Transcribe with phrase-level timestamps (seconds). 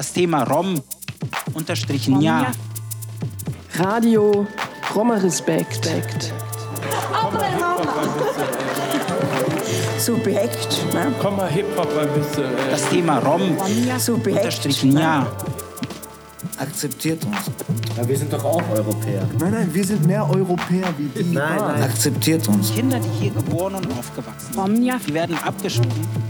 [0.00, 0.80] Das Thema Rom
[1.52, 2.52] unterstrichen ja.
[3.74, 4.46] Radio
[4.94, 5.90] Roma Respekt.
[9.98, 10.94] Subjekt.
[10.94, 11.12] Ne?
[11.20, 12.44] Komm mal Hip-Hop ein bisschen.
[12.44, 12.70] Äh.
[12.70, 13.58] Das Thema Rom
[13.98, 14.38] Subjekt.
[14.38, 15.26] unterstrichen ja.
[16.56, 17.36] Akzeptiert uns.
[17.98, 19.28] Ja, wir sind doch auch Europäer.
[19.38, 21.34] Nein, nein, wir sind mehr Europäer wie die.
[21.34, 21.82] Nein, nein.
[21.82, 22.72] Akzeptiert uns.
[22.74, 26.29] Kinder, die hier geboren und aufgewachsen sind, die werden abgeschoben.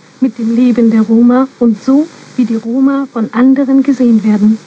[0.21, 2.07] mit dem Leben der Roma und so,
[2.37, 4.57] wie die Roma von anderen gesehen werden.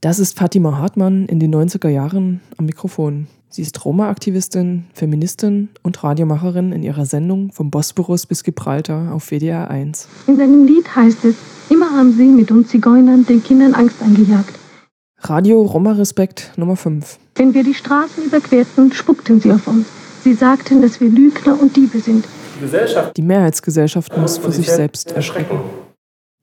[0.00, 3.26] Das ist Fatima Hartmann in den 90er Jahren am Mikrofon.
[3.48, 9.70] Sie ist Roma-Aktivistin, Feministin und Radiomacherin in ihrer Sendung Vom Bosporus bis Gibraltar auf WDR
[9.70, 10.08] 1.
[10.26, 11.36] In seinem Lied heißt es,
[11.70, 14.58] immer haben sie mit uns Zigeunern den Kindern Angst eingejagt.
[15.20, 17.18] Radio Roma Respekt Nummer 5.
[17.36, 19.86] Wenn wir die Straßen überquerten, spuckten sie auf uns.
[20.22, 22.26] Sie sagten, dass wir Lügner und Diebe sind.
[23.16, 25.58] Die Mehrheitsgesellschaft muss vor sich selbst erschrecken.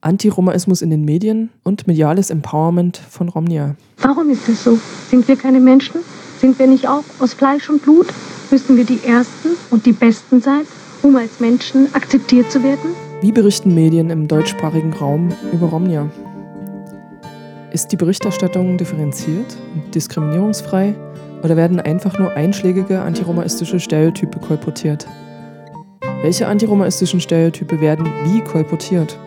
[0.02, 3.76] Antiromaismus in den Medien und mediales Empowerment von Romnia.
[3.98, 4.80] Warum ist es so?
[5.10, 6.02] Sind wir keine Menschen?
[6.40, 8.08] Sind wir nicht auch aus Fleisch und Blut?
[8.50, 10.62] Müssen wir die Ersten und die Besten sein,
[11.04, 12.96] um als Menschen akzeptiert zu werden?
[13.22, 16.10] Wie berichten Medien im deutschsprachigen Raum über Romnia?
[17.72, 20.96] Ist die Berichterstattung differenziert und diskriminierungsfrei
[21.44, 25.08] oder werden einfach nur einschlägige antiromaistische Stereotype kolportiert?
[26.22, 29.18] Welche antiromaistischen Stereotype werden wie kolportiert?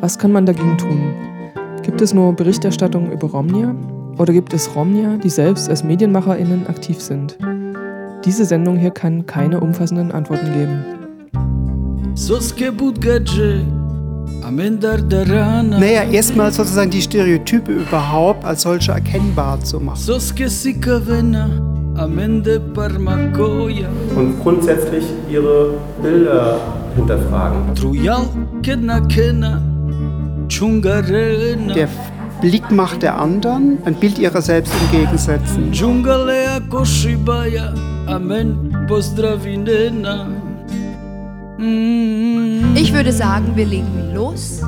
[0.00, 1.12] Was kann man dagegen tun?
[1.82, 3.74] Gibt es nur Berichterstattung über Romnia
[4.16, 7.36] oder gibt es Romnia, die selbst als MedienmacherInnen aktiv sind?
[8.24, 10.84] Diese Sendung hier kann keine umfassenden Antworten geben.
[15.80, 19.96] Naja, erstmal sozusagen die Stereotype überhaupt als solche erkennbar zu machen.
[24.16, 26.58] Und grundsätzlich ihre Bilder
[26.96, 27.74] hinterfragen.
[31.74, 31.88] Der
[32.40, 35.72] Blick macht der anderen, ein Bild ihrer selbst entgegensetzen.
[42.74, 44.60] Ich würde sagen, wir legen los.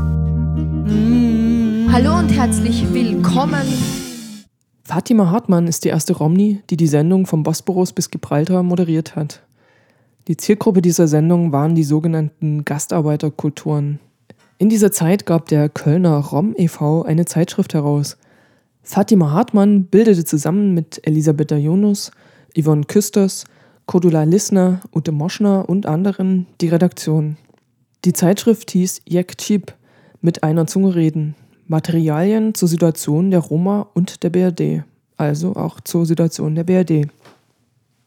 [1.92, 4.05] Hallo und herzlich willkommen.
[4.86, 9.42] Fatima Hartmann ist die erste Romni, die die Sendung vom Bosporus bis Gibraltar moderiert hat.
[10.28, 13.98] Die Zielgruppe dieser Sendung waren die sogenannten Gastarbeiterkulturen.
[14.58, 17.02] In dieser Zeit gab der Kölner Rom e.V.
[17.02, 18.16] eine Zeitschrift heraus.
[18.84, 22.12] Fatima Hartmann bildete zusammen mit Elisabeth Yunus,
[22.56, 23.44] Yvonne Küsters,
[23.86, 27.38] Cordula Lissner, Ute Moschner und anderen die Redaktion.
[28.04, 29.74] Die Zeitschrift hieß Jek Cheap,
[30.20, 31.34] mit einer Zunge reden.
[31.68, 34.84] Materialien zur Situation der Roma und der BRD,
[35.16, 37.08] also auch zur Situation der BRD.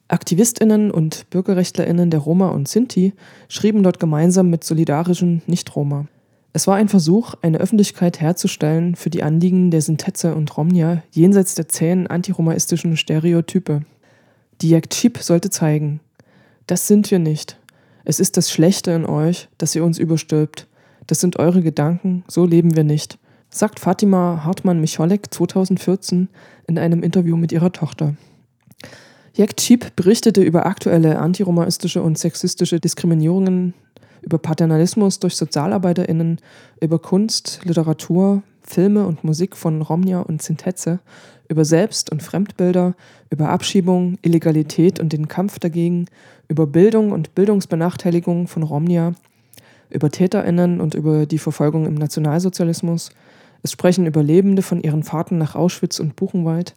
[0.08, 3.14] AktivistInnen und BürgerrechtlerInnen der Roma und Sinti
[3.48, 6.08] schrieben dort gemeinsam mit solidarischen Nicht-Roma.
[6.52, 11.54] Es war ein Versuch, eine Öffentlichkeit herzustellen für die Anliegen der Sintetze und Romnia jenseits
[11.54, 13.82] der zähen antiromaistischen Stereotype.
[14.62, 16.00] Die Jagd Chip sollte zeigen,
[16.66, 17.58] das sind wir nicht.
[18.04, 20.68] Es ist das Schlechte in euch, das ihr uns überstülpt.
[21.06, 23.19] Das sind eure Gedanken, so leben wir nicht,
[23.50, 26.30] sagt Fatima Hartmann-Micholek 2014
[26.68, 28.16] in einem Interview mit ihrer Tochter.
[29.34, 33.74] Jagd Chip berichtete über aktuelle antiromaistische und sexistische Diskriminierungen
[34.22, 36.40] über Paternalismus durch SozialarbeiterInnen,
[36.82, 41.00] über Kunst, Literatur, Filme und Musik von Romnia und Sintetze,
[41.48, 42.96] über Selbst- und Fremdbilder,
[43.30, 46.06] über Abschiebung, Illegalität und den Kampf dagegen,
[46.48, 49.14] über Bildung und Bildungsbenachteiligung von Romnia,
[49.90, 53.12] über TäterInnen und über die Verfolgung im Nationalsozialismus.
[53.62, 56.76] Es sprechen Überlebende von ihren Fahrten nach Auschwitz und Buchenwald,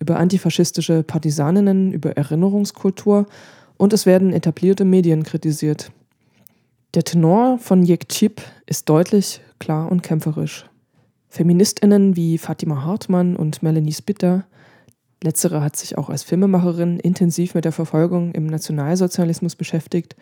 [0.00, 3.26] über antifaschistische Partisaninnen, über Erinnerungskultur
[3.76, 5.90] und es werden etablierte Medien kritisiert.
[6.94, 10.66] Der Tenor von Jek Chip ist deutlich, klar und kämpferisch.
[11.28, 14.44] FeministInnen wie Fatima Hartmann und Melanie Spitter,
[15.22, 20.14] letztere hat sich auch als Filmemacherin intensiv mit der Verfolgung im Nationalsozialismus beschäftigt.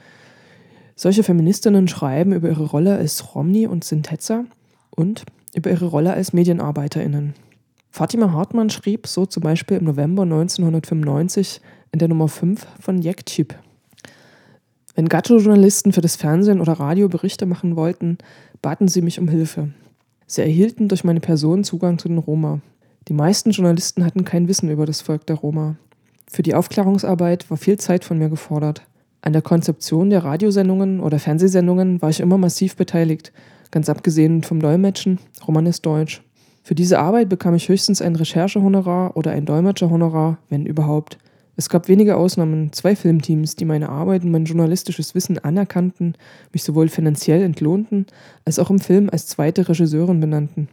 [0.97, 4.44] Solche Feministinnen schreiben über ihre Rolle als Romni und Sintetzer
[4.91, 7.34] und über ihre Rolle als MedienarbeiterInnen.
[7.90, 11.60] Fatima Hartmann schrieb so zum Beispiel im November 1995
[11.93, 13.54] in der Nummer 5 von Jek Chip.
[14.94, 18.19] Wenn Gatto-Journalisten für das Fernsehen oder Radio Berichte machen wollten,
[18.60, 19.70] baten sie mich um Hilfe.
[20.26, 22.60] Sie erhielten durch meine Person Zugang zu den Roma.
[23.08, 25.76] Die meisten Journalisten hatten kein Wissen über das Volk der Roma.
[26.31, 28.82] Für die Aufklärungsarbeit war viel Zeit von mir gefordert.
[29.20, 33.32] An der Konzeption der Radiosendungen oder Fernsehsendungen war ich immer massiv beteiligt,
[33.72, 36.22] ganz abgesehen vom Dolmetschen, Romanes Deutsch.
[36.62, 41.19] Für diese Arbeit bekam ich höchstens ein Recherchehonorar oder ein Dolmetscherhonorar, wenn überhaupt.
[41.56, 46.14] Es gab wenige Ausnahmen, zwei Filmteams, die meine Arbeit und mein journalistisches Wissen anerkannten,
[46.52, 48.06] mich sowohl finanziell entlohnten,
[48.44, 50.69] als auch im Film als zweite Regisseurin benannten.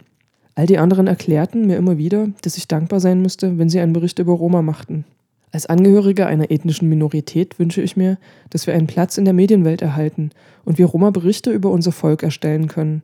[0.56, 3.94] All die anderen erklärten mir immer wieder, dass ich dankbar sein müsste, wenn sie einen
[3.94, 5.06] Bericht über Roma machten.
[5.52, 8.18] Als Angehörige einer ethnischen Minorität wünsche ich mir,
[8.52, 10.30] dass wir einen Platz in der Medienwelt erhalten
[10.64, 13.02] und wir Roma Berichte über unser Volk erstellen können.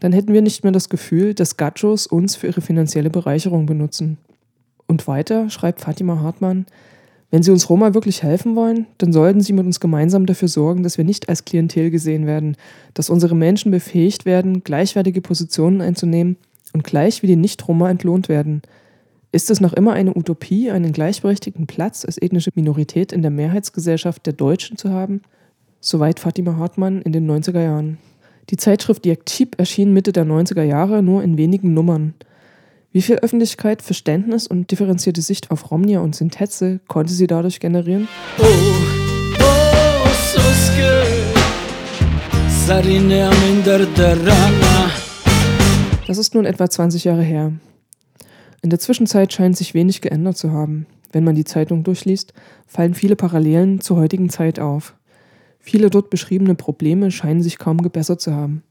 [0.00, 4.18] Dann hätten wir nicht mehr das Gefühl, dass Gachos uns für ihre finanzielle Bereicherung benutzen.
[4.86, 6.66] Und weiter schreibt Fatima Hartmann,
[7.30, 10.82] wenn Sie uns Roma wirklich helfen wollen, dann sollten Sie mit uns gemeinsam dafür sorgen,
[10.82, 12.56] dass wir nicht als Klientel gesehen werden,
[12.94, 16.36] dass unsere Menschen befähigt werden, gleichwertige Positionen einzunehmen
[16.72, 18.62] und gleich wie die Nicht-Roma entlohnt werden.
[19.32, 24.24] Ist es noch immer eine Utopie, einen gleichberechtigten Platz als ethnische Minorität in der Mehrheitsgesellschaft
[24.24, 25.22] der Deutschen zu haben?
[25.80, 27.98] Soweit Fatima Hartmann in den 90er Jahren.
[28.50, 32.14] Die Zeitschrift Jektib erschien Mitte der 90er Jahre nur in wenigen Nummern.
[32.92, 38.08] Wie viel Öffentlichkeit, Verständnis und differenzierte Sicht auf Romnia und Sintetze konnte sie dadurch generieren?
[38.38, 38.44] Oh,
[39.40, 41.02] oh, Suske,
[46.06, 47.52] das ist nun etwa 20 Jahre her.
[48.66, 50.86] In der Zwischenzeit scheint sich wenig geändert zu haben.
[51.12, 52.32] Wenn man die Zeitung durchliest,
[52.66, 54.96] fallen viele Parallelen zur heutigen Zeit auf.
[55.60, 58.64] Viele dort beschriebene Probleme scheinen sich kaum gebessert zu haben.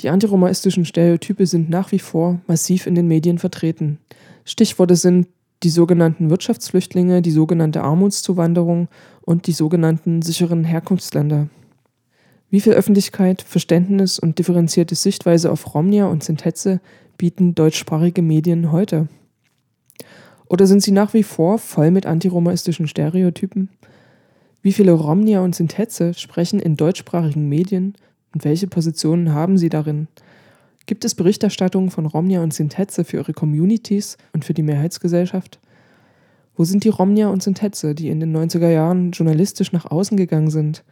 [0.00, 4.00] Die antiromaistischen Stereotype sind nach wie vor massiv in den Medien vertreten.
[4.44, 5.28] Stichworte sind
[5.62, 8.88] die sogenannten Wirtschaftsflüchtlinge, die sogenannte Armutszuwanderung
[9.20, 11.46] und die sogenannten sicheren Herkunftsländer.
[12.50, 16.80] Wie viel Öffentlichkeit, Verständnis und differenzierte Sichtweise auf Romnia und Sintetze
[17.16, 19.06] bieten deutschsprachige Medien heute?
[20.48, 23.68] Oder sind sie nach wie vor voll mit antiromaistischen Stereotypen?
[24.62, 27.94] Wie viele Romnia und Sintetze sprechen in deutschsprachigen Medien
[28.34, 30.08] und welche Positionen haben sie darin?
[30.86, 35.58] Gibt es Berichterstattungen von Romnia und Sintetze für ihre Communities und für die Mehrheitsgesellschaft?
[36.56, 40.50] Wo sind die Romnia und Sintetze, die in den 90er Jahren journalistisch nach außen gegangen
[40.50, 40.84] sind?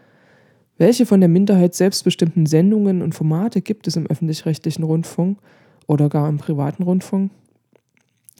[0.76, 5.38] Welche von der Minderheit selbstbestimmten Sendungen und Formate gibt es im öffentlich-rechtlichen Rundfunk
[5.86, 7.30] oder gar im privaten Rundfunk?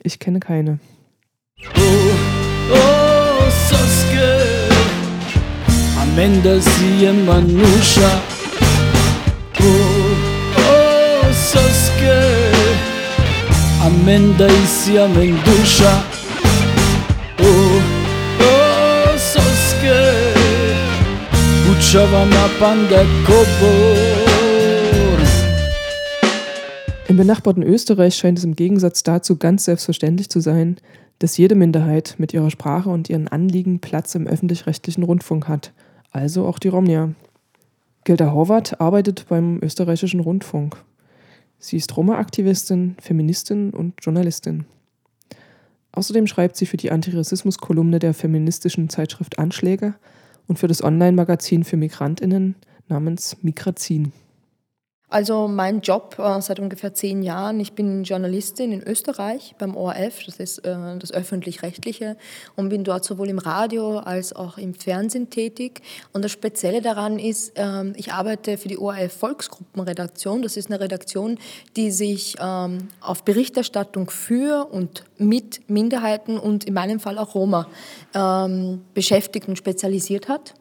[0.03, 0.81] Ich kenne keine.
[1.63, 1.71] Oh,
[2.73, 4.39] oh, Soske,
[6.01, 6.55] Amenda
[7.27, 8.23] Manusha.
[9.61, 9.67] Oh,
[10.57, 12.19] oh, Soske,
[13.83, 16.05] Amenda Isia Mendusha.
[17.39, 17.81] Oh,
[18.41, 20.35] oh, Soske.
[27.07, 30.79] Im benachbarten Österreich scheint es im Gegensatz dazu ganz selbstverständlich zu sein,
[31.25, 35.73] dass jede Minderheit mit ihrer Sprache und ihren Anliegen Platz im öffentlich-rechtlichen Rundfunk hat,
[36.11, 37.15] also auch die Romnia.
[38.05, 40.77] Gilda Horvath arbeitet beim österreichischen Rundfunk.
[41.59, 44.67] Sie ist Roma-Aktivistin, Feministin und Journalistin.
[45.93, 49.95] Außerdem schreibt sie für die Antirassismus-Kolumne der feministischen Zeitschrift Anschläge
[50.47, 52.55] und für das Online-Magazin für Migrantinnen
[52.89, 54.13] namens Migrazin.
[55.15, 57.61] Also mein Job äh, seit ungefähr zehn Jahren.
[57.61, 62.17] Ich bin Journalistin in Österreich beim ORF, das ist äh, das öffentlich-rechtliche,
[62.57, 65.83] und bin dort sowohl im Radio als auch im Fernsehen tätig.
[66.13, 70.43] Und das Spezielle daran ist, äh, ich arbeite für die ORF Volksgruppenredaktion.
[70.43, 71.39] Das ist eine Redaktion,
[71.77, 77.69] die sich ähm, auf Berichterstattung für und mit Minderheiten und in meinem Fall auch Roma
[78.15, 80.55] ähm, beschäftigt und spezialisiert hat.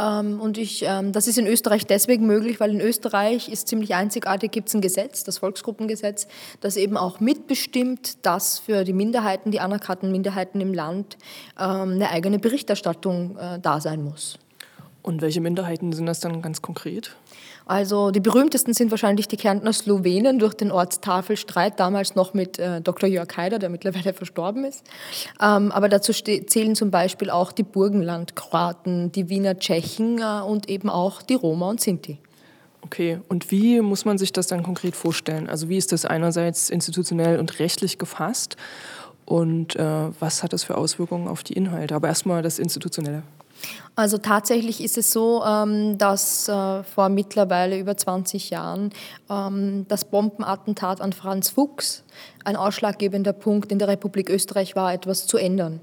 [0.00, 3.94] Ähm, und ich, ähm, das ist in Österreich deswegen möglich, weil in Österreich ist ziemlich
[3.94, 6.26] einzigartig, gibt es ein Gesetz, das Volksgruppengesetz,
[6.60, 11.18] das eben auch mitbestimmt, dass für die Minderheiten, die anerkannten Minderheiten im Land,
[11.58, 14.38] ähm, eine eigene Berichterstattung äh, da sein muss.
[15.02, 17.16] Und welche Minderheiten sind das dann ganz konkret?
[17.70, 22.80] Also die berühmtesten sind wahrscheinlich die Kärntner Slowenen durch den Ortstafelstreit, damals noch mit äh,
[22.80, 23.08] Dr.
[23.08, 24.82] Jörg Haider, der mittlerweile verstorben ist.
[25.40, 30.90] Ähm, aber dazu zählen zum Beispiel auch die Burgenlandkroaten, die Wiener Tschechen äh, und eben
[30.90, 32.18] auch die Roma und Sinti.
[32.82, 35.48] Okay, und wie muss man sich das dann konkret vorstellen?
[35.48, 38.56] Also wie ist das einerseits institutionell und rechtlich gefasst
[39.26, 41.94] und äh, was hat das für Auswirkungen auf die Inhalte?
[41.94, 43.22] Aber erstmal das Institutionelle.
[43.96, 48.92] Also tatsächlich ist es so, ähm, dass äh, vor mittlerweile über 20 Jahren
[49.28, 52.02] ähm, das Bombenattentat an Franz Fuchs
[52.44, 55.80] ein ausschlaggebender Punkt in der Republik Österreich war, etwas zu ändern.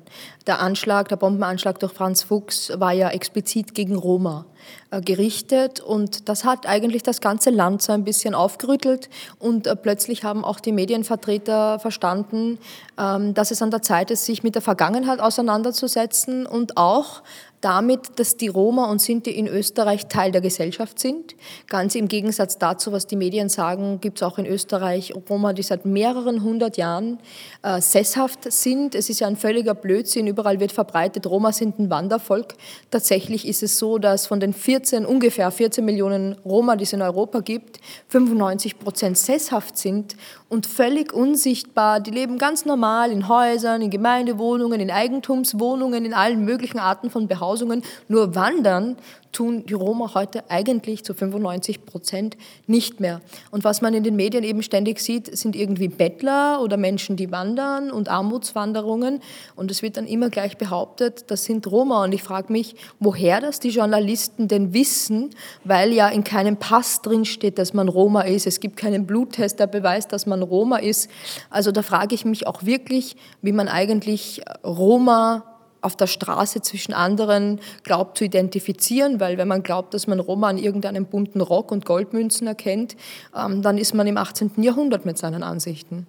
[0.48, 4.46] Der Anschlag, der Bombenanschlag durch Franz Fuchs war ja explizit gegen Roma
[4.90, 9.76] äh, gerichtet und das hat eigentlich das ganze Land so ein bisschen aufgerüttelt und äh,
[9.76, 12.58] plötzlich haben auch die Medienvertreter verstanden,
[12.98, 17.22] ähm, dass es an der Zeit ist, sich mit der Vergangenheit auseinanderzusetzen und auch
[17.62, 21.36] damit, dass die Roma und Sinti in Österreich Teil der Gesellschaft sind.
[21.68, 25.64] Ganz im Gegensatz dazu, was die Medien sagen, gibt es auch in Österreich Roma, die
[25.64, 27.20] seit mehreren hundert Jahren
[27.64, 28.94] äh, sesshaft sind.
[28.94, 32.56] Es ist ja ein völliger Blödsinn, überall wird verbreitet, Roma sind ein Wandervolk.
[32.92, 37.02] Tatsächlich ist es so, dass von den 14, ungefähr 14 Millionen Roma, die es in
[37.02, 40.16] Europa gibt, 95 Prozent sesshaft sind
[40.50, 42.00] und völlig unsichtbar.
[42.00, 47.28] Die leben ganz normal in Häusern, in Gemeindewohnungen, in Eigentumswohnungen, in allen möglichen Arten von
[47.28, 47.84] Behausungen.
[48.08, 48.98] Nur wandern
[49.38, 53.22] tun die Roma heute eigentlich zu 95 Prozent nicht mehr.
[53.52, 57.32] Und was man in den Medien eben ständig sieht, sind irgendwie Bettler oder Menschen, die
[57.32, 59.22] wandern und Armutswanderungen.
[59.56, 62.04] Und es wird dann immer gleich behauptet, das sind Roma.
[62.04, 65.30] Und ich frage mich, woher das die Journalisten denn wissen,
[65.64, 68.48] weil ja in keinem Pass drin steht, dass man Roma ist.
[68.48, 71.12] Es gibt keinen Bluttest, der beweist, dass man Roma ist.
[71.52, 75.57] Also da frage ich mich auch wirklich, wie man eigentlich Roma
[75.88, 80.50] auf der Straße zwischen anderen glaubt zu identifizieren, weil wenn man glaubt, dass man Roma
[80.50, 82.98] an irgendeinem bunten Rock und Goldmünzen erkennt,
[83.36, 84.52] ähm, dann ist man im 18.
[84.58, 86.06] Jahrhundert mit seinen Ansichten.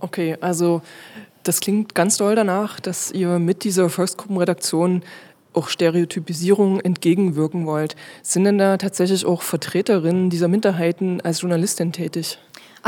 [0.00, 0.82] Okay, also
[1.44, 5.02] das klingt ganz doll danach, dass ihr mit dieser Volksgruppenredaktion
[5.54, 7.94] auch Stereotypisierung entgegenwirken wollt.
[8.22, 12.38] Sind denn da tatsächlich auch Vertreterinnen dieser Minderheiten als Journalistin tätig?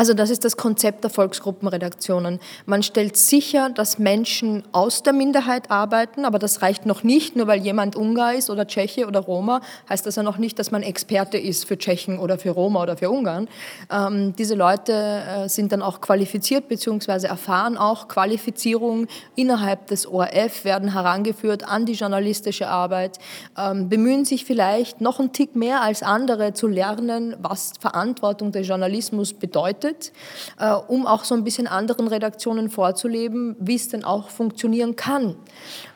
[0.00, 2.40] Also das ist das Konzept der Volksgruppenredaktionen.
[2.64, 7.48] Man stellt sicher, dass Menschen aus der Minderheit arbeiten, aber das reicht noch nicht, nur
[7.48, 10.82] weil jemand Ungar ist oder Tscheche oder Roma, heißt das ja noch nicht, dass man
[10.82, 13.46] Experte ist für Tschechen oder für Roma oder für Ungarn.
[13.92, 17.26] Ähm, diese Leute äh, sind dann auch qualifiziert bzw.
[17.26, 23.18] erfahren auch Qualifizierung innerhalb des ORF, werden herangeführt an die journalistische Arbeit,
[23.58, 28.66] ähm, bemühen sich vielleicht noch einen Tick mehr als andere zu lernen, was Verantwortung des
[28.66, 30.12] Journalismus bedeutet bedeutet,
[30.58, 35.36] äh, um auch so ein bisschen anderen Redaktionen vorzuleben, wie es denn auch funktionieren kann.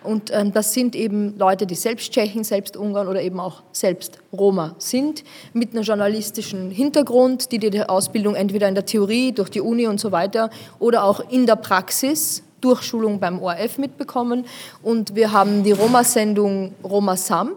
[0.03, 4.19] Und ähm, das sind eben Leute, die selbst Tschechen, selbst Ungarn oder eben auch selbst
[4.33, 9.61] Roma sind, mit einem journalistischen Hintergrund, die die Ausbildung entweder in der Theorie, durch die
[9.61, 14.47] Uni und so weiter oder auch in der Praxis Durchschulung beim ORF mitbekommen.
[14.83, 17.53] Und wir haben die Roma-Sendung Roma Sam,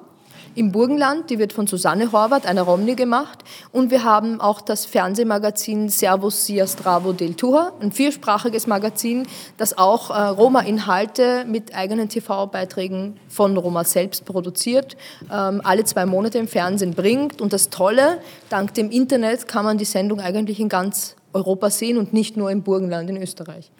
[0.57, 3.43] im Burgenland, die wird von Susanne Horvath, einer Romni, gemacht.
[3.71, 9.77] Und wir haben auch das Fernsehmagazin Servus Sia Stravo del Tuha, ein viersprachiges Magazin, das
[9.77, 14.97] auch äh, Roma-Inhalte mit eigenen TV-Beiträgen von Roma selbst produziert,
[15.31, 17.39] ähm, alle zwei Monate im Fernsehen bringt.
[17.39, 21.97] Und das Tolle, dank dem Internet kann man die Sendung eigentlich in ganz Europa sehen
[21.97, 23.71] und nicht nur im Burgenland in Österreich.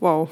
[0.00, 0.28] Wow.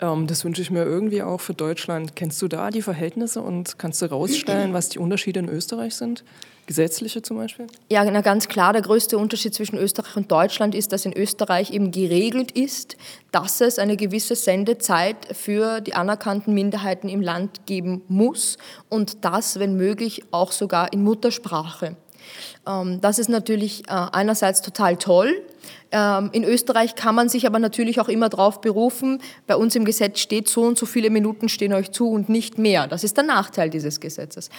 [0.00, 2.16] Ähm, das wünsche ich mir irgendwie auch für Deutschland.
[2.16, 6.24] Kennst du da die Verhältnisse und kannst du herausstellen, was die Unterschiede in Österreich sind?
[6.66, 7.68] Gesetzliche zum Beispiel?
[7.88, 8.72] Ja, na, ganz klar.
[8.72, 12.96] Der größte Unterschied zwischen Österreich und Deutschland ist, dass in Österreich eben geregelt ist,
[13.30, 19.60] dass es eine gewisse Sendezeit für die anerkannten Minderheiten im Land geben muss und das,
[19.60, 21.96] wenn möglich, auch sogar in Muttersprache.
[22.66, 25.42] Ähm, das ist natürlich äh, einerseits total toll.
[25.92, 29.84] Ähm, in Österreich kann man sich aber natürlich auch immer darauf berufen, bei uns im
[29.84, 32.86] Gesetz steht, so und so viele Minuten stehen euch zu und nicht mehr.
[32.86, 34.50] Das ist der Nachteil dieses Gesetzes.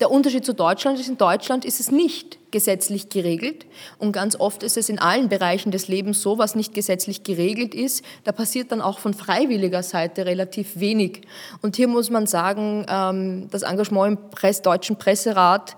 [0.00, 3.64] Der Unterschied zu Deutschland ist, in Deutschland ist es nicht gesetzlich geregelt
[3.98, 7.74] und ganz oft ist es in allen Bereichen des Lebens so, was nicht gesetzlich geregelt
[7.74, 11.22] ist, da passiert dann auch von freiwilliger Seite relativ wenig.
[11.62, 15.76] Und hier muss man sagen, ähm, das Engagement im deutschen Presserat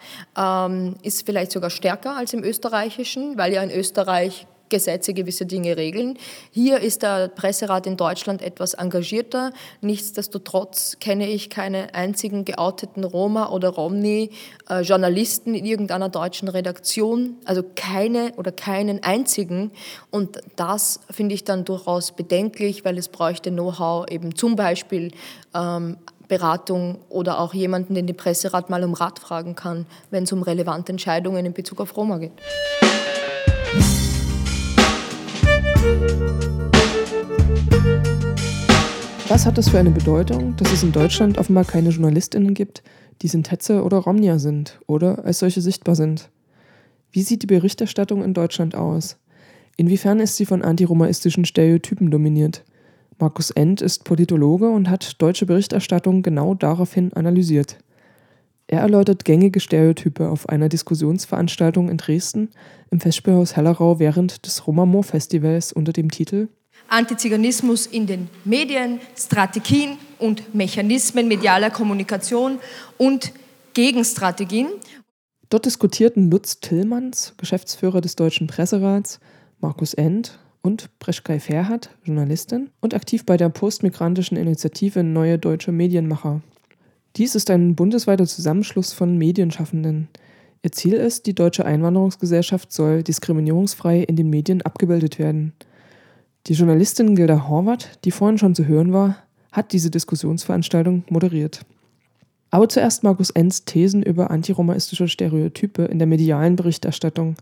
[1.02, 6.18] ist vielleicht sogar stärker als im österreichischen, weil ja in Österreich Gesetze gewisse Dinge regeln.
[6.50, 9.52] Hier ist der Presserat in Deutschland etwas engagierter.
[9.80, 17.62] Nichtsdestotrotz kenne ich keine einzigen geouteten Roma oder Romni-Journalisten äh, in irgendeiner deutschen Redaktion, also
[17.76, 19.71] keine oder keinen einzigen.
[20.11, 25.12] Und das finde ich dann durchaus bedenklich, weil es bräuchte Know-how eben zum Beispiel
[25.54, 25.97] ähm,
[26.28, 30.42] Beratung oder auch jemanden, den die Presserat mal um Rat fragen kann, wenn es um
[30.42, 32.33] relevante Entscheidungen in Bezug auf Roma geht.
[39.28, 42.83] Was hat das für eine Bedeutung, dass es in Deutschland offenbar keine JournalistInnen gibt,
[43.23, 46.30] die Sintetze oder Romnia sind oder als solche sichtbar sind?
[47.11, 49.18] Wie sieht die Berichterstattung in Deutschland aus?
[49.76, 52.64] Inwiefern ist sie von antiromaistischen Stereotypen dominiert?
[53.18, 57.78] Markus End ist Politologe und hat deutsche Berichterstattung genau daraufhin analysiert.
[58.68, 62.50] Er erläutert gängige Stereotype auf einer Diskussionsveranstaltung in Dresden
[62.90, 66.49] im Festspielhaus Hellerau während des Roma Moor Festivals unter dem Titel
[66.88, 72.58] Antiziganismus in den Medien, Strategien und Mechanismen medialer Kommunikation
[72.99, 73.32] und
[73.75, 74.68] Gegenstrategien.
[75.49, 79.20] Dort diskutierten Lutz Tillmanns, Geschäftsführer des Deutschen Presserats,
[79.61, 86.42] Markus End und Breschkei Ferhat, Journalistin und aktiv bei der postmigrantischen Initiative Neue Deutsche Medienmacher.
[87.14, 90.08] Dies ist ein bundesweiter Zusammenschluss von Medienschaffenden.
[90.62, 95.52] Ihr Ziel ist, die deutsche Einwanderungsgesellschaft soll diskriminierungsfrei in den Medien abgebildet werden.
[96.49, 99.18] Die Journalistin Gilda Horvath, die vorhin schon zu hören war,
[99.52, 101.61] hat diese Diskussionsveranstaltung moderiert.
[102.50, 107.37] Aber zuerst Markus Enns Thesen über antiromaistische Stereotype in der medialen Berichterstattung.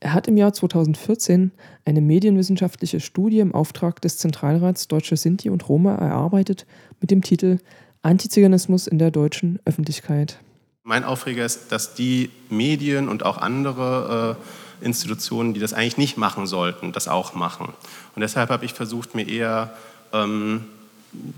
[0.00, 1.50] Er hat im Jahr 2014
[1.84, 6.66] eine medienwissenschaftliche Studie im Auftrag des Zentralrats Deutsche Sinti und Roma erarbeitet
[7.00, 7.58] mit dem Titel
[8.02, 10.38] Antiziganismus in der deutschen Öffentlichkeit.
[10.84, 14.38] Mein Aufreger ist, dass die Medien und auch andere
[14.80, 17.74] äh, Institutionen, die das eigentlich nicht machen sollten, das auch machen.
[18.14, 19.74] Und deshalb habe ich versucht, mir eher
[20.12, 20.64] ähm,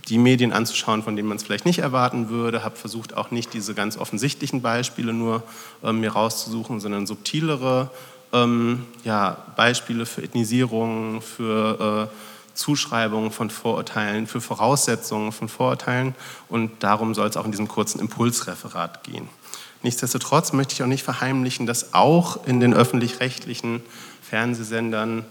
[0.09, 3.55] die Medien anzuschauen, von denen man es vielleicht nicht erwarten würde, habe versucht, auch nicht
[3.55, 5.43] diese ganz offensichtlichen Beispiele nur
[5.83, 7.91] ähm, mir rauszusuchen, sondern subtilere
[8.33, 12.17] ähm, ja, Beispiele für Ethnisierung, für äh,
[12.55, 16.15] Zuschreibungen von Vorurteilen, für Voraussetzungen von Vorurteilen.
[16.49, 19.29] Und darum soll es auch in diesem kurzen Impulsreferat gehen.
[19.83, 23.83] Nichtsdestotrotz möchte ich auch nicht verheimlichen, dass auch in den öffentlich-rechtlichen
[24.23, 25.25] Fernsehsendern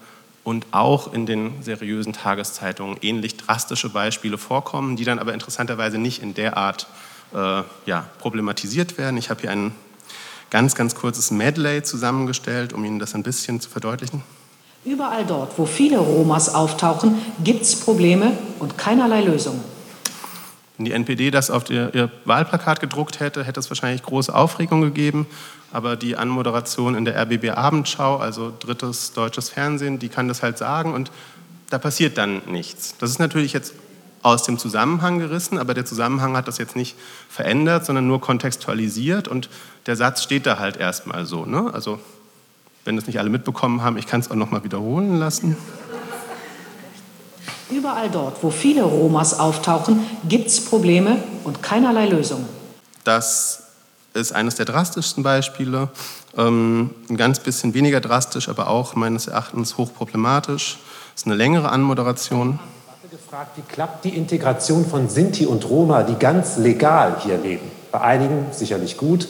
[0.43, 6.23] und auch in den seriösen Tageszeitungen ähnlich drastische Beispiele vorkommen, die dann aber interessanterweise nicht
[6.23, 6.87] in der Art
[7.33, 9.17] äh, ja, problematisiert werden.
[9.17, 9.73] Ich habe hier ein
[10.49, 14.23] ganz, ganz kurzes Medley zusammengestellt, um Ihnen das ein bisschen zu verdeutlichen.
[14.85, 19.61] Überall dort, wo viele Romas auftauchen, gibt es Probleme und keinerlei Lösungen.
[20.77, 24.79] Wenn die NPD das auf ihr, ihr Wahlplakat gedruckt hätte, hätte es wahrscheinlich große Aufregung
[24.81, 25.27] gegeben.
[25.73, 30.57] Aber die Anmoderation in der RBB Abendschau, also drittes deutsches Fernsehen, die kann das halt
[30.57, 31.11] sagen und
[31.69, 32.95] da passiert dann nichts.
[32.97, 33.73] Das ist natürlich jetzt
[34.21, 36.95] aus dem Zusammenhang gerissen, aber der Zusammenhang hat das jetzt nicht
[37.29, 39.49] verändert, sondern nur kontextualisiert und
[39.85, 41.45] der Satz steht da halt erstmal so.
[41.45, 41.69] Ne?
[41.73, 41.99] Also,
[42.85, 45.57] wenn das nicht alle mitbekommen haben, ich kann es auch nochmal wiederholen lassen.
[47.71, 52.47] Überall dort, wo viele Romas auftauchen, gibt es Probleme und keinerlei Lösungen.
[53.03, 53.63] Das
[54.13, 55.89] ist eines der drastischsten Beispiele.
[56.35, 60.79] Ähm, ein ganz bisschen weniger drastisch, aber auch meines Erachtens hochproblematisch.
[61.13, 62.59] Das ist eine längere Anmoderation.
[63.29, 67.69] Gefragt, wie klappt die Integration von Sinti und Roma, die ganz legal hier leben?
[67.91, 69.27] Bei einigen sicherlich gut,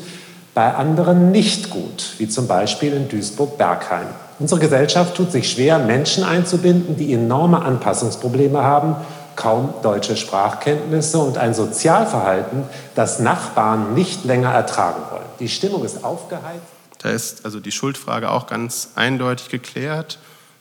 [0.54, 4.08] bei anderen nicht gut, wie zum Beispiel in Duisburg-Bergheim.
[4.40, 8.96] Unsere Gesellschaft tut sich schwer, Menschen einzubinden, die enorme Anpassungsprobleme haben,
[9.36, 12.64] kaum deutsche Sprachkenntnisse und ein Sozialverhalten,
[12.96, 15.26] das Nachbarn nicht länger ertragen wollen.
[15.42, 16.64] Die Stimmung ist aufgeheizt.
[17.00, 20.20] Da ist also die Schuldfrage auch ganz eindeutig geklärt.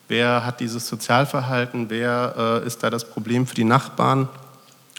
[0.09, 1.91] Wer hat dieses Sozialverhalten?
[1.91, 4.29] Wer äh, ist da das Problem für die Nachbarn?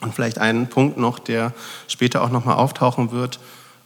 [0.01, 1.51] Und vielleicht einen Punkt noch, der
[1.87, 3.39] später auch noch mal auftauchen wird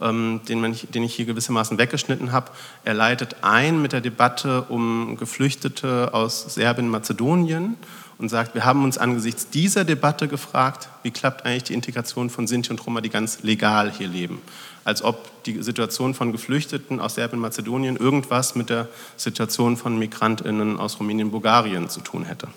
[0.03, 2.51] ähm, den, man, den ich hier gewissermaßen weggeschnitten habe.
[2.83, 7.77] Er leitet ein mit der Debatte um Geflüchtete aus Serbien-Mazedonien
[8.17, 12.47] und sagt, wir haben uns angesichts dieser Debatte gefragt, wie klappt eigentlich die Integration von
[12.47, 14.41] Sinti und Roma, die ganz legal hier leben.
[14.85, 20.99] Als ob die Situation von Geflüchteten aus Serbien-Mazedonien irgendwas mit der Situation von MigrantInnen aus
[20.99, 22.47] Rumänien, Bulgarien zu tun hätte.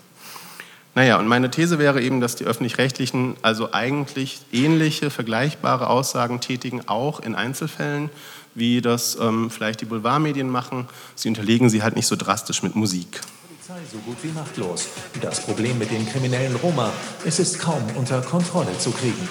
[0.97, 6.87] Naja, und meine These wäre eben, dass die öffentlich-rechtlichen also eigentlich ähnliche, vergleichbare Aussagen tätigen,
[6.87, 8.09] auch in Einzelfällen,
[8.55, 10.87] wie das ähm, vielleicht die Boulevardmedien machen.
[11.13, 13.21] Sie unterlegen sie halt nicht so drastisch mit Musik.
[13.91, 14.87] So gut wie machtlos.
[15.21, 16.91] Das Problem mit den kriminellen Roma,
[17.25, 19.29] es ist kaum unter Kontrolle zu kriegen.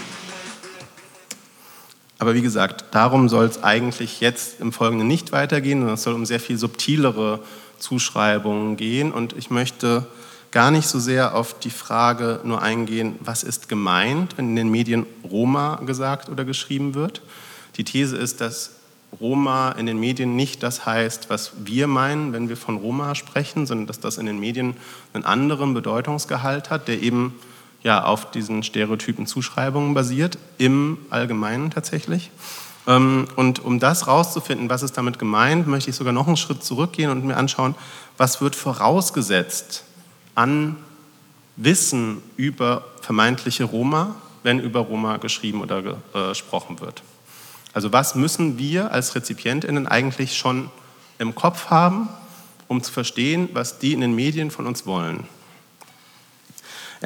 [2.19, 6.15] Aber wie gesagt, darum soll es eigentlich jetzt im Folgenden nicht weitergehen, sondern es soll
[6.15, 7.41] um sehr viel subtilere
[7.79, 9.13] Zuschreibungen gehen.
[9.13, 10.07] Und ich möchte
[10.51, 14.71] gar nicht so sehr auf die Frage nur eingehen, was ist gemeint, wenn in den
[14.71, 17.21] Medien Roma gesagt oder geschrieben wird.
[17.77, 18.71] Die These ist, dass
[19.21, 23.67] Roma in den Medien nicht das heißt, was wir meinen, wenn wir von Roma sprechen,
[23.67, 24.77] sondern dass das in den Medien
[25.13, 27.35] einen anderen Bedeutungsgehalt hat, der eben
[27.87, 32.33] ja, auf diesen stereotypen Zuschreibungen basiert, im Allgemeinen tatsächlich.
[32.89, 36.65] Ähm, und um das rauszufinden, was ist damit gemeint, möchte ich sogar noch einen Schritt
[36.65, 37.77] zurückgehen und mir anschauen,
[38.17, 39.85] was wird vorausgesetzt
[40.35, 40.75] an
[41.55, 45.79] Wissen über vermeintliche Roma, wenn über Roma geschrieben oder
[46.13, 47.05] äh, gesprochen wird.
[47.73, 50.71] Also was müssen wir als Rezipientinnen eigentlich schon
[51.21, 52.09] im Kopf haben,
[52.67, 55.29] um zu verstehen, was die in den Medien von uns wollen.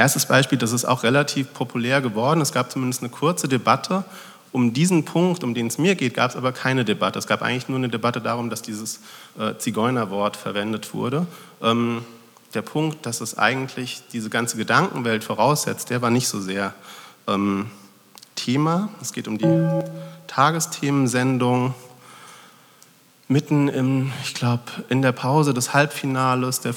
[0.00, 2.40] Erstes Beispiel, das ist auch relativ populär geworden.
[2.40, 4.02] Es gab zumindest eine kurze Debatte
[4.50, 7.18] Um diesen Punkt, um den es mir geht, gab es aber keine Debatte.
[7.18, 9.00] Es gab eigentlich nur eine Debatte darum, dass dieses
[9.38, 11.26] äh, Zigeunerwort verwendet wurde.
[11.62, 12.02] Ähm,
[12.54, 16.72] der Punkt, dass es eigentlich diese ganze Gedankenwelt voraussetzt, der war nicht so sehr
[17.28, 17.70] ähm,
[18.36, 18.88] Thema.
[19.02, 19.82] Es geht um die
[20.28, 21.74] Tagesthemensendung.
[23.28, 26.72] Mitten im, ich glaube, in der Pause des Halbfinales der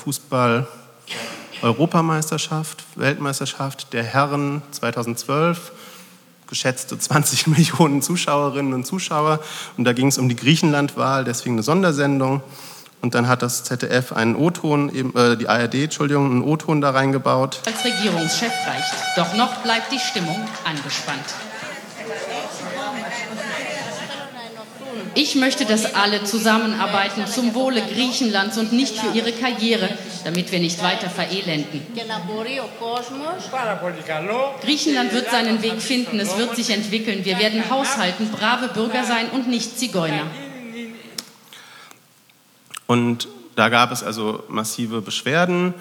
[1.63, 5.71] Fußball-Europameisterschaft, Weltmeisterschaft der Herren 2012
[6.47, 9.39] geschätzte 20 Millionen Zuschauerinnen und Zuschauer.
[9.78, 12.41] Und da ging es um die Griechenlandwahl, deswegen eine Sondersendung.
[13.02, 17.62] Und dann hat das ZDF einen O-Ton, äh, die ARD, Entschuldigung, einen O-Ton da reingebaut.
[17.65, 18.93] Als Regierungschef reicht.
[19.15, 21.34] Doch noch bleibt die Stimmung angespannt.
[25.15, 29.89] Ich möchte, dass alle zusammenarbeiten zum Wohle Griechenlands und nicht für ihre Karriere,
[30.23, 31.86] damit wir nicht weiter verelenden.
[34.62, 37.26] Griechenland wird seinen Weg finden, es wird sich entwickeln.
[37.26, 40.26] Wir werden haushalten, brave Bürger sein und nicht Zigeuner.
[42.88, 45.73] Und da gab es also massive Beschwerden.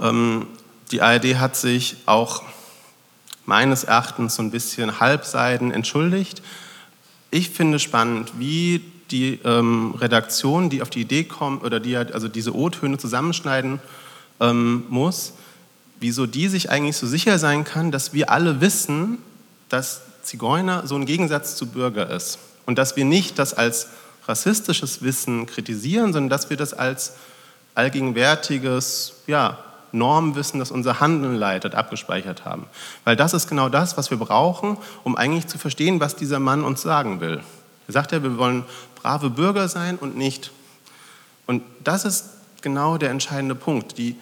[0.00, 0.48] Ähm,
[0.90, 2.42] die ARD hat sich auch
[3.46, 6.42] meines Erachtens so ein bisschen halbseiden entschuldigt
[7.30, 12.28] ich finde spannend, wie die ähm, Redaktion, die auf die Idee kommt oder die also
[12.28, 13.80] diese O-Töne zusammenschneiden
[14.40, 15.32] ähm, muss,
[15.98, 19.18] wieso die sich eigentlich so sicher sein kann, dass wir alle wissen,
[19.68, 22.38] dass Zigeuner so ein Gegensatz zu Bürger ist.
[22.66, 23.88] Und dass wir nicht das als
[24.26, 27.14] rassistisches Wissen kritisieren, sondern dass wir das als
[27.74, 29.58] allgegenwärtiges ja,
[29.92, 32.66] Normwissen, das unser Handeln leitet, abgespeichert haben.
[33.04, 36.64] Weil das ist genau das, was wir brauchen, um eigentlich zu verstehen, was dieser Mann
[36.64, 37.40] uns sagen will.
[37.88, 38.64] Er sagt ja, wir wollen
[39.02, 40.52] brave Bürger sein und nicht.
[41.46, 42.26] Und das ist
[42.62, 43.98] genau der entscheidende Punkt.
[43.98, 44.16] Die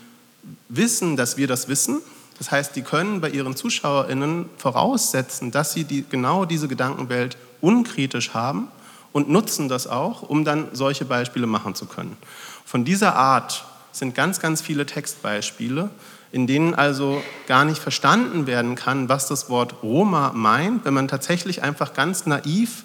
[0.68, 2.00] wissen, dass wir das wissen.
[2.38, 8.32] Das heißt, die können bei ihren ZuschauerInnen voraussetzen, dass sie die, genau diese Gedankenwelt unkritisch
[8.32, 8.68] haben
[9.12, 12.16] und nutzen das auch, um dann solche Beispiele machen zu können.
[12.64, 13.64] Von dieser Art
[13.98, 15.90] sind ganz, ganz viele Textbeispiele,
[16.32, 21.08] in denen also gar nicht verstanden werden kann, was das Wort Roma meint, wenn man
[21.08, 22.84] tatsächlich einfach ganz naiv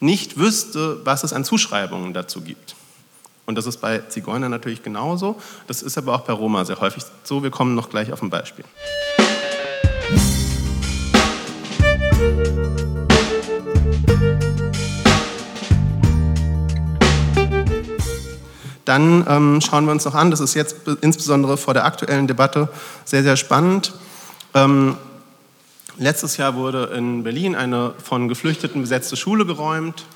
[0.00, 2.76] nicht wüsste, was es an Zuschreibungen dazu gibt.
[3.46, 5.40] Und das ist bei Zigeunern natürlich genauso.
[5.68, 7.42] Das ist aber auch bei Roma sehr häufig so.
[7.42, 8.64] Wir kommen noch gleich auf ein Beispiel.
[18.86, 22.68] Dann ähm, schauen wir uns noch an, das ist jetzt insbesondere vor der aktuellen Debatte
[23.04, 23.92] sehr, sehr spannend.
[24.54, 24.96] Ähm,
[25.98, 30.06] letztes Jahr wurde in Berlin eine von Geflüchteten besetzte Schule geräumt.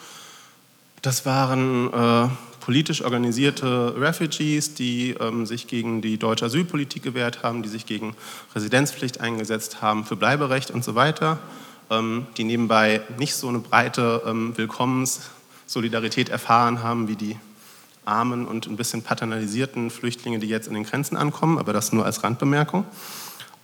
[1.02, 2.28] Das waren äh,
[2.61, 8.14] politisch organisierte Refugees, die ähm, sich gegen die deutsche Asylpolitik gewehrt haben, die sich gegen
[8.54, 11.40] Residenzpflicht eingesetzt haben, für Bleiberecht und so weiter,
[11.90, 17.37] ähm, die nebenbei nicht so eine breite ähm, Willkommenssolidarität erfahren haben wie die
[18.11, 22.05] armen und ein bisschen paternalisierten Flüchtlinge, die jetzt in den Grenzen ankommen, aber das nur
[22.05, 22.85] als Randbemerkung.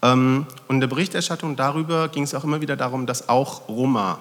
[0.03, 4.19] Ähm, und in der Berichterstattung darüber ging es auch immer wieder darum, dass auch Roma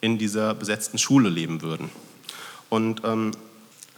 [0.00, 1.90] in dieser besetzten Schule leben würden.
[2.68, 3.32] Und ähm,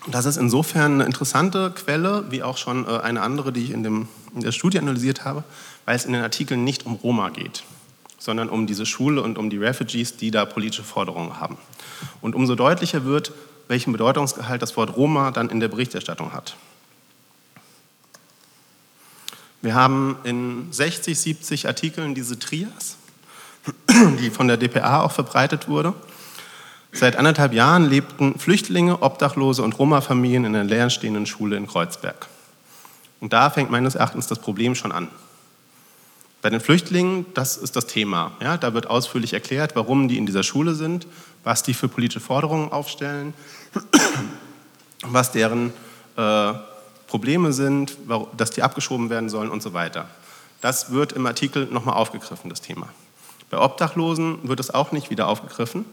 [0.08, 3.82] das ist insofern eine interessante Quelle, wie auch schon äh, eine andere, die ich in,
[3.82, 5.42] dem, in der Studie analysiert habe,
[5.84, 7.64] weil es in den Artikeln nicht um Roma geht,
[8.18, 11.56] sondern um diese Schule und um die Refugees, die da politische Forderungen haben.
[12.20, 13.32] Und umso deutlicher wird,
[13.68, 16.56] welchen Bedeutungsgehalt das Wort Roma dann in der Berichterstattung hat.
[19.62, 22.96] Wir haben in 60, 70 Artikeln diese Trias,
[24.20, 25.94] die von der DPA auch verbreitet wurde.
[26.92, 32.28] Seit anderthalb Jahren lebten Flüchtlinge, Obdachlose und Roma-Familien in einer leerstehenden Schule in Kreuzberg.
[33.20, 35.08] Und da fängt meines Erachtens das Problem schon an.
[36.46, 38.30] Bei den Flüchtlingen, das ist das Thema.
[38.40, 41.08] Ja, da wird ausführlich erklärt, warum die in dieser Schule sind,
[41.42, 43.34] was die für politische Forderungen aufstellen,
[45.02, 45.72] was deren
[46.16, 46.52] äh,
[47.08, 47.96] Probleme sind,
[48.36, 50.06] dass die abgeschoben werden sollen und so weiter.
[50.60, 52.90] Das wird im Artikel nochmal aufgegriffen, das Thema.
[53.50, 55.84] Bei Obdachlosen wird es auch nicht wieder aufgegriffen,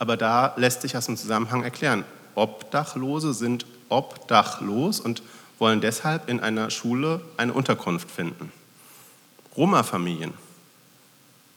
[0.00, 2.04] aber da lässt sich das im Zusammenhang erklären.
[2.34, 5.22] Obdachlose sind obdachlos und
[5.60, 8.50] wollen deshalb in einer Schule eine Unterkunft finden.
[9.56, 10.32] Roma-Familien.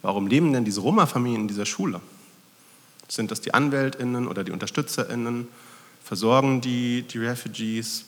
[0.01, 2.01] Warum leben denn diese Roma-Familien in dieser Schule?
[3.07, 5.47] Sind das die AnwältInnen oder die UnterstützerInnen?
[6.03, 8.05] Versorgen die die Refugees?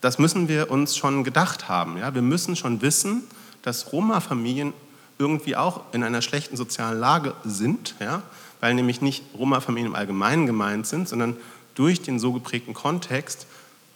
[0.00, 1.96] Das müssen wir uns schon gedacht haben.
[1.96, 2.14] Ja?
[2.14, 3.24] Wir müssen schon wissen,
[3.62, 4.72] dass Roma-Familien
[5.18, 8.22] irgendwie auch in einer schlechten sozialen Lage sind, ja?
[8.60, 11.36] weil nämlich nicht Roma-Familien im Allgemeinen gemeint sind, sondern
[11.74, 13.46] durch den so geprägten Kontext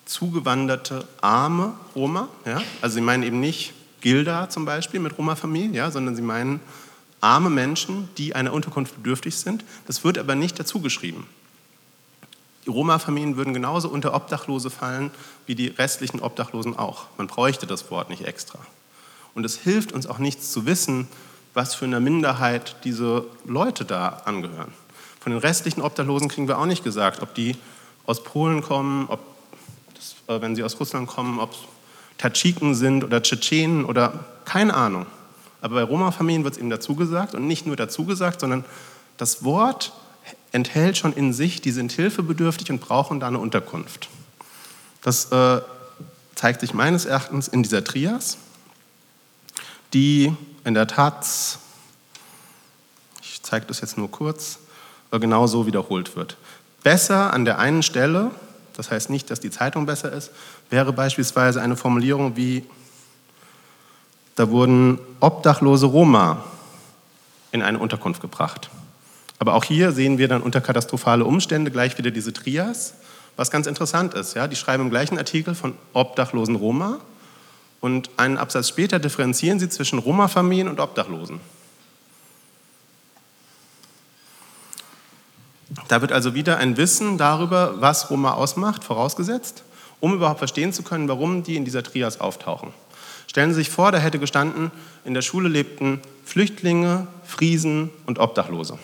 [0.06, 2.28] zugewanderte arme Roma.
[2.46, 2.62] Ja?
[2.80, 5.90] Also sie meinen eben nicht Gilda zum Beispiel mit Roma-Familie, ja?
[5.90, 6.60] sondern sie meinen
[7.20, 9.64] arme Menschen, die einer Unterkunft bedürftig sind.
[9.86, 11.26] Das wird aber nicht dazu geschrieben.
[12.64, 15.10] Die Roma-Familien würden genauso unter Obdachlose fallen
[15.46, 17.06] wie die restlichen Obdachlosen auch.
[17.16, 18.58] Man bräuchte das Wort nicht extra.
[19.34, 21.08] Und es hilft uns auch nichts zu wissen,
[21.54, 24.72] was für eine Minderheit diese Leute da angehören.
[25.20, 27.56] Von den restlichen Obdachlosen kriegen wir auch nicht gesagt, ob die
[28.06, 29.20] aus Polen kommen, ob
[29.94, 31.54] das, äh, wenn sie aus Russland kommen, ob
[32.18, 35.06] Tadschiken sind oder Tschetschenen oder keine Ahnung.
[35.60, 38.64] Aber bei Roma-Familien wird es eben dazu gesagt und nicht nur dazu gesagt, sondern
[39.16, 39.92] das Wort
[40.52, 44.08] enthält schon in sich, die sind hilfebedürftig und brauchen da eine Unterkunft.
[45.02, 45.60] Das äh,
[46.34, 48.38] zeigt sich meines Erachtens in dieser Trias,
[49.92, 51.26] die in der Tat,
[53.22, 54.58] ich zeige das jetzt nur kurz,
[55.10, 56.36] äh, genau so wiederholt wird.
[56.82, 58.30] Besser an der einen Stelle,
[58.78, 60.30] das heißt nicht, dass die Zeitung besser ist,
[60.70, 62.64] wäre beispielsweise eine Formulierung wie,
[64.36, 66.44] da wurden obdachlose Roma
[67.50, 68.70] in eine Unterkunft gebracht.
[69.40, 72.94] Aber auch hier sehen wir dann unter katastrophale Umstände gleich wieder diese Trias,
[73.34, 74.34] was ganz interessant ist.
[74.34, 74.46] Ja?
[74.46, 77.00] Die schreiben im gleichen Artikel von obdachlosen Roma
[77.80, 81.40] und einen Absatz später differenzieren sie zwischen Roma-Familien und Obdachlosen.
[85.88, 89.64] Da wird also wieder ein Wissen darüber, was Roma ausmacht, vorausgesetzt,
[90.00, 92.72] um überhaupt verstehen zu können, warum die in dieser Trias auftauchen.
[93.26, 94.70] Stellen Sie sich vor, da hätte gestanden,
[95.04, 98.78] in der Schule lebten Flüchtlinge, Friesen und Obdachlose.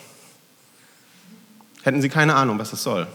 [1.81, 3.07] Hätten Sie keine Ahnung, was das soll.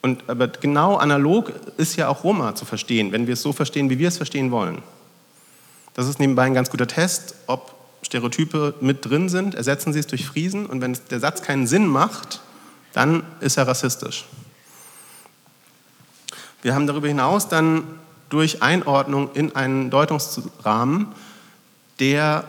[0.00, 3.90] Und, aber genau analog ist ja auch Roma zu verstehen, wenn wir es so verstehen,
[3.90, 4.82] wie wir es verstehen wollen.
[5.94, 9.54] Das ist nebenbei ein ganz guter Test, ob Stereotype mit drin sind.
[9.54, 12.40] Ersetzen Sie es durch Friesen und wenn der Satz keinen Sinn macht,
[12.92, 14.24] dann ist er rassistisch.
[16.62, 17.84] Wir haben darüber hinaus dann
[18.28, 21.08] durch Einordnung in einen Deutungsrahmen,
[21.98, 22.44] der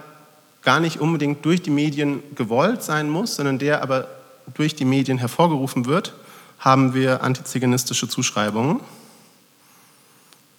[0.62, 4.08] gar nicht unbedingt durch die Medien gewollt sein muss, sondern der aber
[4.53, 6.13] durch die Medien hervorgerufen wird,
[6.60, 8.79] haben wir antiziganistische Zuschreibungen.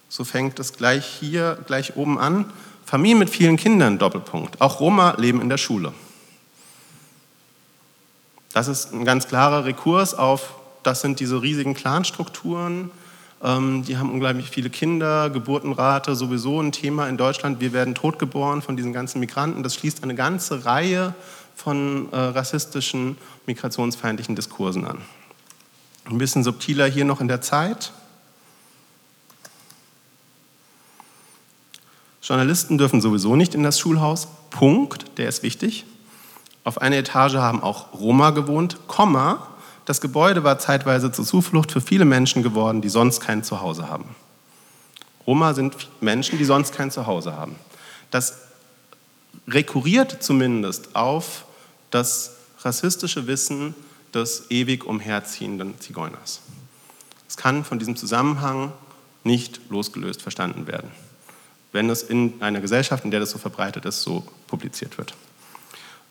[0.09, 2.45] So fängt es gleich hier, gleich oben an.
[2.85, 4.61] Familien mit vielen Kindern, Doppelpunkt.
[4.61, 5.93] Auch Roma leben in der Schule.
[8.55, 12.89] Das ist ein ganz klarer Rekurs auf, das sind diese riesigen Clanstrukturen,
[13.43, 17.59] ähm, die haben unglaublich viele Kinder, Geburtenrate sowieso ein Thema in Deutschland.
[17.59, 19.61] Wir werden totgeboren von diesen ganzen Migranten.
[19.61, 21.13] Das schließt eine ganze Reihe
[21.53, 24.99] von äh, rassistischen, migrationsfeindlichen Diskursen an.
[26.05, 27.91] Ein bisschen subtiler hier noch in der Zeit.
[32.21, 34.29] Journalisten dürfen sowieso nicht in das Schulhaus.
[34.49, 35.83] Punkt, der ist wichtig.
[36.65, 39.47] Auf einer Etage haben auch Roma gewohnt, Komma,
[39.85, 44.15] das Gebäude war zeitweise zur Zuflucht für viele Menschen geworden, die sonst kein Zuhause haben.
[45.27, 47.55] Roma sind Menschen, die sonst kein Zuhause haben.
[48.09, 48.39] Das
[49.47, 51.45] rekurriert zumindest auf
[51.91, 53.75] das rassistische Wissen
[54.11, 56.41] des ewig umherziehenden Zigeuners.
[57.27, 58.71] Es kann von diesem Zusammenhang
[59.23, 60.89] nicht losgelöst verstanden werden,
[61.73, 65.13] wenn es in einer Gesellschaft, in der das so verbreitet ist, so publiziert wird.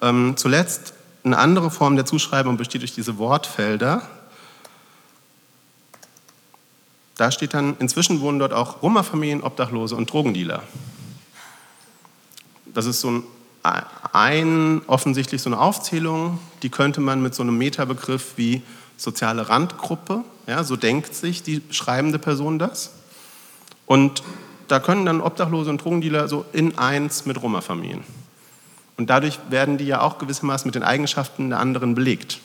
[0.00, 4.02] Ähm, zuletzt eine andere Form der Zuschreibung besteht durch diese Wortfelder.
[7.16, 10.62] Da steht dann, inzwischen wohnen dort auch Roma-Familien, Obdachlose und Drogendealer.
[12.66, 13.22] Das ist so ein,
[14.12, 18.62] ein, offensichtlich so eine Aufzählung, die könnte man mit so einem Metabegriff wie
[18.96, 22.92] soziale Randgruppe, ja, so denkt sich die schreibende Person das.
[23.86, 24.22] Und
[24.68, 28.02] da können dann Obdachlose und Drogendealer so in eins mit Roma-Familien.
[28.96, 32.38] Und dadurch werden die ja auch gewissermaßen mit den Eigenschaften der anderen belegt.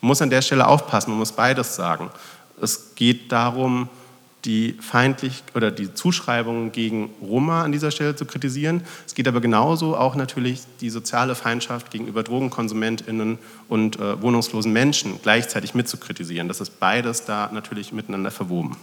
[0.00, 2.10] Man muss an der Stelle aufpassen, man muss beides sagen.
[2.60, 3.88] Es geht darum,
[4.44, 8.82] die feindlich oder die Zuschreibungen gegen Roma an dieser Stelle zu kritisieren.
[9.04, 15.20] Es geht aber genauso auch natürlich die soziale Feindschaft gegenüber DrogenkonsumentInnen und äh, wohnungslosen Menschen
[15.22, 16.46] gleichzeitig mitzukritisieren.
[16.46, 18.76] Das ist beides da natürlich miteinander verwoben.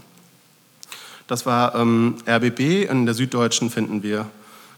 [1.28, 2.90] Das war ähm, RBB.
[2.90, 4.28] In der Süddeutschen finden wir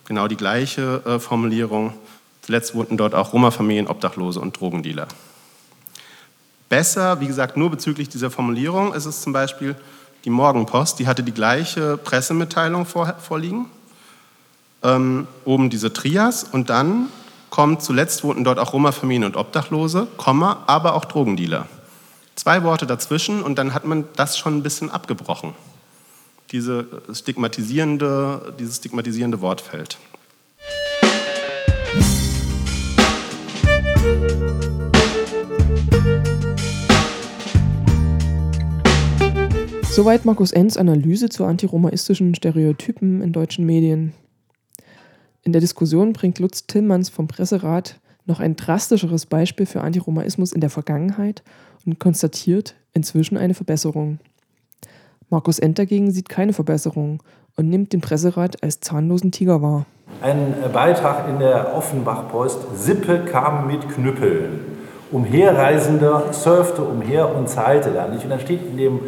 [0.08, 1.93] genau die gleiche äh, Formulierung.
[2.41, 5.08] Zuletzt wohnten dort auch Roma-Familien, Obdachlose und Drogendealer.
[6.70, 9.76] Besser, wie gesagt, nur bezüglich dieser Formulierung ist es zum Beispiel
[10.26, 13.67] die Morgenpost, die hatte die gleiche Pressemitteilung vor, vorliegen.
[14.84, 17.08] Ähm, oben diese Trias und dann
[17.50, 21.67] kommt, zuletzt wohnten dort auch Roma-Familien und Obdachlose, Komma, aber auch Drogendealer.
[22.36, 25.54] Zwei Worte dazwischen und dann hat man das schon ein bisschen abgebrochen
[26.51, 29.97] diese stigmatisierende, dieses stigmatisierende Wortfeld.
[39.97, 44.13] Soweit Markus Enz Analyse zu antiromaistischen Stereotypen in deutschen Medien.
[45.41, 50.62] In der Diskussion bringt Lutz Tillmanns vom Presserat noch ein drastischeres Beispiel für Antiromaismus in
[50.62, 51.41] der Vergangenheit
[51.86, 54.19] und konstatiert inzwischen eine Verbesserung.
[55.29, 57.21] Markus End dagegen sieht keine Verbesserung
[57.57, 59.85] und nimmt den Presserat als zahnlosen Tiger wahr.
[60.21, 64.61] Ein Beitrag in der Offenbach-Post, Sippe kam mit Knüppeln.
[65.11, 68.23] Umherreisender surfte umher und zahlte da nicht.
[68.23, 68.99] Und dann steht in dem,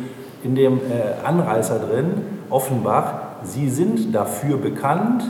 [0.44, 2.12] in dem äh, Anreißer drin,
[2.50, 5.24] Offenbach, Sie sind dafür bekannt,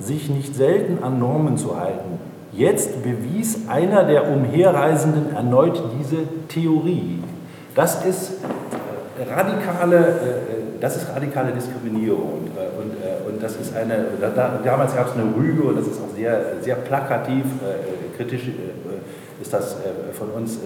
[0.00, 2.18] sich nicht selten an Normen zu halten.
[2.52, 7.22] Jetzt bewies einer der Umherreisenden erneut diese Theorie.
[7.76, 8.32] Das ist
[9.30, 12.32] radikale, äh, das ist radikale Diskriminierung.
[12.32, 15.86] Und, äh, und, äh, das ist eine, da, damals gab es eine Rüge und das
[15.86, 19.76] ist auch sehr, sehr plakativ, äh, kritisch äh, ist das
[20.16, 20.58] von uns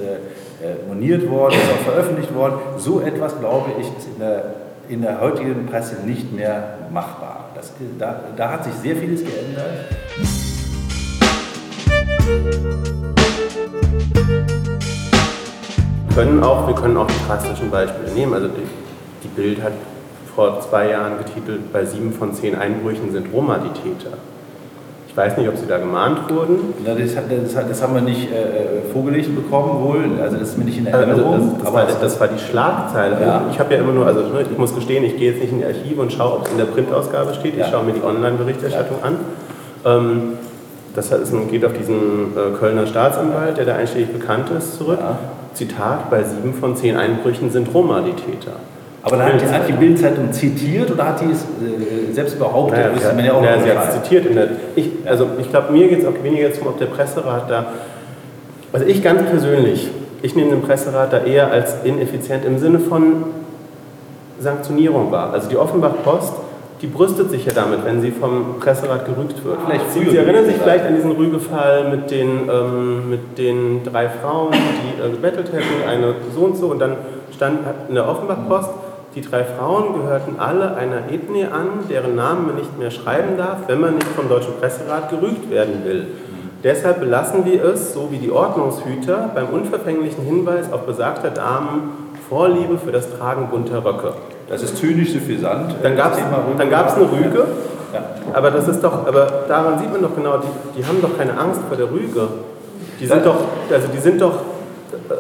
[0.87, 2.59] moniert worden, ist auch veröffentlicht worden.
[2.77, 4.45] So etwas, glaube ich, ist in der,
[4.91, 7.49] in der heutigen Presse nicht mehr machbar.
[7.55, 9.87] Das, da, da hat sich sehr vieles geändert.
[16.17, 18.33] Können auch, wir können auch die drastischen Beispiele nehmen.
[18.33, 18.67] Also die,
[19.23, 19.73] die Bild hat
[20.35, 24.17] vor zwei Jahren getitelt, bei sieben von zehn Einbrüchen sind Roma die Täter.
[25.09, 26.75] Ich weiß nicht, ob sie da gemahnt wurden.
[26.85, 30.65] Na, das, das, das, haben wir nicht äh, vorgelegt bekommen wohl, also das ist mir
[30.65, 31.35] nicht in Erinnerung.
[31.35, 33.17] Also das, das, war, das, war, die Schlagzeile.
[33.21, 33.45] Ja.
[33.51, 35.59] Ich habe ja immer nur, also ne, ich muss gestehen, ich gehe jetzt nicht in
[35.59, 37.59] die Archive und schaue, ob es in der Printausgabe steht.
[37.59, 39.07] Ich schaue mir die Online-Berichterstattung ja.
[39.07, 39.17] an.
[39.85, 40.33] Ähm,
[40.97, 41.11] das
[41.51, 41.97] geht auf diesen
[42.35, 44.99] äh, Kölner Staatsanwalt, der da einschlägig bekannt ist, zurück.
[45.01, 45.19] Ja.
[45.55, 48.53] Zitat, bei sieben von zehn Einbrüchen sind Roma die Täter.
[49.03, 52.79] Aber dann hat die, hat die Bildzeitung zitiert oder hat die es äh, selbst behauptet?
[52.79, 54.35] Naja, das ja, auch naja, sie hat es zitiert.
[54.35, 57.67] Der, ich, also ich glaube, mir geht es auch weniger darum, ob der Presserat da...
[58.73, 59.89] Also ich ganz persönlich,
[60.23, 63.25] ich nehme den Presserat da eher als ineffizient im Sinne von
[64.41, 65.33] Sanktionierung wahr.
[65.33, 66.35] Also die Offenbach Post
[66.83, 69.59] die brüstet sich ja damit, wenn sie vom Presserat gerügt wird.
[69.65, 74.09] Vielleicht sie, sie erinnern sich vielleicht an diesen Rügefall mit den, ähm, mit den drei
[74.09, 76.97] Frauen, die äh, gebettelt hätten, eine so und so, und dann
[77.35, 78.71] stand in der Offenbach-Post,
[79.15, 83.61] die drei Frauen gehörten alle einer Ethnie an, deren Namen man nicht mehr schreiben darf,
[83.67, 86.07] wenn man nicht vom Deutschen Presserat gerügt werden will.
[86.63, 91.93] Deshalb belassen wir es, so wie die Ordnungshüter, beim unverfänglichen Hinweis auf besagter Damen
[92.29, 94.13] Vorliebe für das Tragen bunter Röcke.
[94.49, 95.75] Das ist zynisch suffisant.
[95.83, 97.47] Dann gab es eine Rüge,
[97.93, 98.05] ja.
[98.33, 101.37] aber das ist doch, aber daran sieht man doch genau, die, die haben doch keine
[101.37, 102.29] Angst vor der Rüge.
[103.01, 103.37] Die sind doch,
[103.71, 105.15] also die sind doch, äh,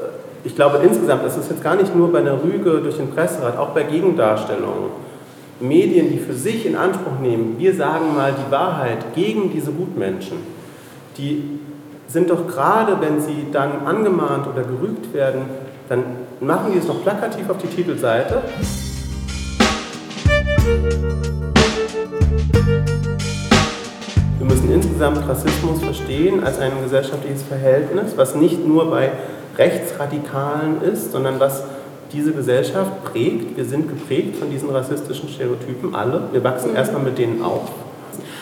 [0.44, 3.58] ich glaube insgesamt, das ist jetzt gar nicht nur bei einer Rüge durch den Presserat,
[3.58, 5.06] auch bei Gegendarstellungen.
[5.58, 10.38] Medien, die für sich in Anspruch nehmen, wir sagen mal die Wahrheit gegen diese Gutmenschen,
[11.16, 11.60] die
[12.06, 15.42] sind doch gerade, wenn sie dann angemahnt oder gerügt werden,
[15.88, 16.04] dann
[16.40, 18.42] machen die es noch plakativ auf die Titelseite.
[24.56, 29.10] Müssen insgesamt Rassismus verstehen als ein gesellschaftliches Verhältnis, was nicht nur bei
[29.58, 31.62] Rechtsradikalen ist, sondern was
[32.12, 33.56] diese Gesellschaft prägt.
[33.56, 36.22] Wir sind geprägt von diesen rassistischen Stereotypen, alle.
[36.32, 37.68] Wir wachsen erstmal mit denen auf.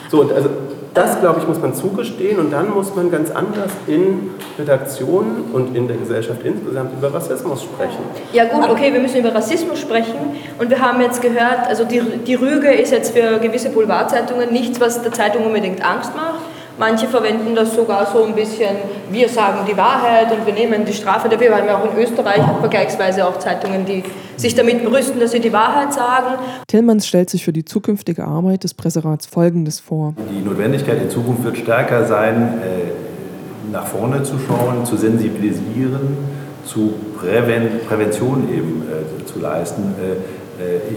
[0.08, 0.50] So, und also
[0.94, 5.76] das, glaube ich, muss man zugestehen und dann muss man ganz anders in Redaktionen und
[5.76, 7.98] in der Gesellschaft insgesamt über Rassismus sprechen.
[8.32, 10.14] Ja gut, okay, wir müssen über Rassismus sprechen
[10.58, 14.80] und wir haben jetzt gehört, also die, die Rüge ist jetzt für gewisse Boulevardzeitungen nichts,
[14.80, 16.40] was der Zeitung unbedingt Angst macht.
[16.78, 18.76] Manche verwenden das sogar so ein bisschen,
[19.10, 21.50] wir sagen die Wahrheit und wir nehmen die Strafe dafür.
[21.50, 24.02] Wir haben ja auch in Österreich vergleichsweise auch Zeitungen, die
[24.36, 26.34] sich damit brüsten, dass sie die Wahrheit sagen.
[26.66, 30.14] Tillmanns stellt sich für die zukünftige Arbeit des Presserats Folgendes vor.
[30.30, 36.16] Die Notwendigkeit in Zukunft wird stärker sein, äh, nach vorne zu schauen, zu sensibilisieren,
[36.64, 40.43] zu Prävention eben äh, zu leisten äh,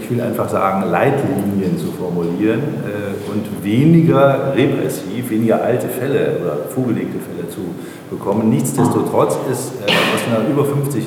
[0.00, 6.56] ich will einfach sagen, Leitlinien zu formulieren äh, und weniger repressiv, weniger alte Fälle oder
[6.72, 7.60] vorgelegte Fälle zu
[8.10, 8.50] bekommen.
[8.50, 11.04] Nichtsdestotrotz ist äh, aus einer über 50,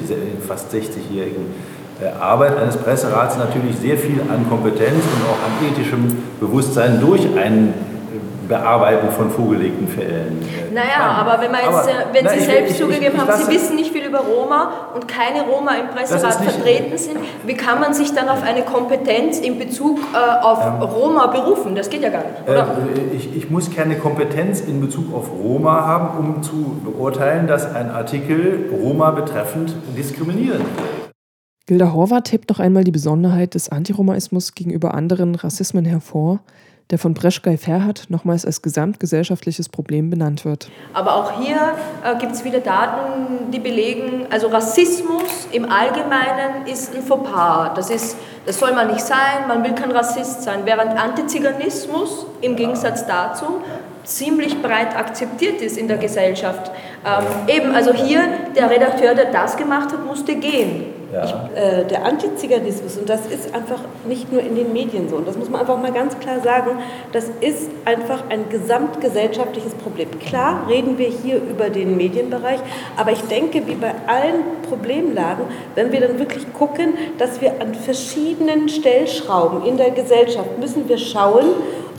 [0.47, 1.71] fast 60-jährigen
[2.19, 7.75] Arbeit eines Presserats natürlich sehr viel an Kompetenz und auch an ethischem Bewusstsein durch einen
[8.51, 10.41] Bearbeiten von vorgelegten Fällen.
[10.41, 11.25] Äh, naja, kann.
[11.25, 13.43] aber wenn, man jetzt, aber, äh, wenn na, Sie ich, selbst ich, zugegeben ich, haben,
[13.45, 17.93] Sie wissen nicht über Roma und keine Roma im Presserat vertreten sind, wie kann man
[17.93, 21.75] sich dann auf eine Kompetenz in Bezug äh, auf ähm, Roma berufen?
[21.75, 22.67] Das geht ja gar nicht, oder?
[22.95, 27.89] Äh, ich, muss keine Kompetenz in Bezug auf Roma haben, um zu beurteilen, dass ein
[27.89, 30.65] Artikel Roma betreffend diskriminierend.
[31.67, 36.41] Gilda Horvath hebt noch einmal die Besonderheit des Antiromaismus gegenüber anderen Rassismen hervor,
[36.91, 40.69] der von Breschkei Ferhat nochmals als gesamtgesellschaftliches Problem benannt wird.
[40.93, 41.57] Aber auch hier
[42.03, 47.71] äh, gibt es wieder Daten, die belegen, also Rassismus im Allgemeinen ist ein Fauxpas.
[47.75, 50.59] Das, ist, das soll man nicht sein, man will kein Rassist sein.
[50.65, 53.61] Während Antiziganismus im Gegensatz dazu
[54.03, 56.71] ziemlich breit akzeptiert ist in der Gesellschaft.
[57.05, 58.21] Ähm, eben, also hier,
[58.55, 61.00] der Redakteur, der das gemacht hat, musste gehen.
[61.11, 61.49] Ja.
[61.53, 65.27] Ich, äh, der Antiziganismus, und das ist einfach nicht nur in den Medien so, und
[65.27, 66.79] das muss man einfach mal ganz klar sagen,
[67.11, 70.07] das ist einfach ein gesamtgesellschaftliches Problem.
[70.19, 72.59] Klar reden wir hier über den Medienbereich,
[72.97, 75.45] aber ich denke, wie bei allen Problemlagen,
[75.75, 80.97] wenn wir dann wirklich gucken, dass wir an verschiedenen Stellschrauben in der Gesellschaft müssen wir
[80.97, 81.45] schauen,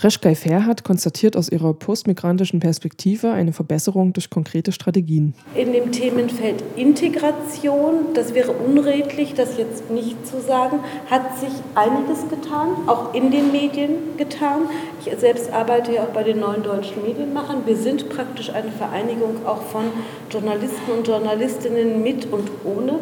[0.03, 5.33] Reschkei Ferhat konstatiert aus ihrer postmigrantischen Perspektive eine Verbesserung durch konkrete Strategien.
[5.55, 12.29] In dem Themenfeld Integration, das wäre unredlich, das jetzt nicht zu sagen, hat sich einiges
[12.29, 14.63] getan, auch in den Medien getan.
[15.05, 17.63] Ich selbst arbeite ja auch bei den neuen deutschen Medienmachern.
[17.67, 19.85] Wir sind praktisch eine Vereinigung auch von
[20.31, 23.01] Journalisten und Journalistinnen mit und ohne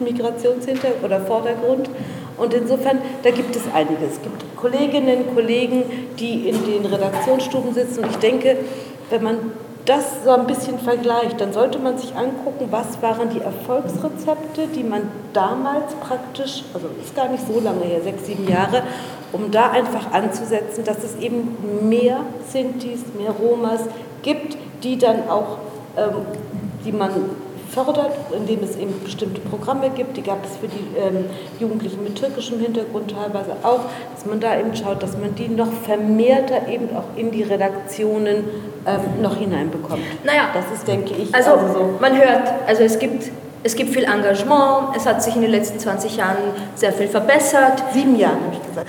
[0.00, 1.88] Migrationshintergrund oder Vordergrund.
[2.36, 4.14] Und insofern, da gibt es einiges.
[4.14, 5.84] Es gibt Kolleginnen, Kollegen,
[6.18, 8.02] die in den Redaktionsstuben sitzen.
[8.02, 8.56] Und ich denke,
[9.10, 9.38] wenn man
[9.86, 14.82] das so ein bisschen vergleicht, dann sollte man sich angucken, was waren die Erfolgsrezepte, die
[14.82, 18.82] man damals praktisch, also ist gar nicht so lange her, sechs, sieben Jahre,
[19.32, 23.82] um da einfach anzusetzen, dass es eben mehr Sintis, mehr Romas
[24.22, 25.58] gibt, die dann auch,
[25.96, 26.26] ähm,
[26.84, 27.10] die man
[27.70, 30.16] fördert, indem es eben bestimmte Programme gibt.
[30.16, 31.26] Die gab es für die ähm,
[31.58, 33.80] Jugendlichen mit türkischem Hintergrund teilweise auch,
[34.14, 38.44] dass man da eben schaut, dass man die noch vermehrter eben auch in die Redaktionen
[38.86, 40.02] ähm, noch hineinbekommt.
[40.24, 41.90] Naja, das ist, denke ich, also, also so.
[42.00, 43.30] man hört, also es gibt
[43.66, 46.36] es gibt viel Engagement, es hat sich in den letzten 20 Jahren
[46.76, 47.82] sehr viel verbessert.
[47.92, 48.88] Sieben Jahre, habe ich gesagt.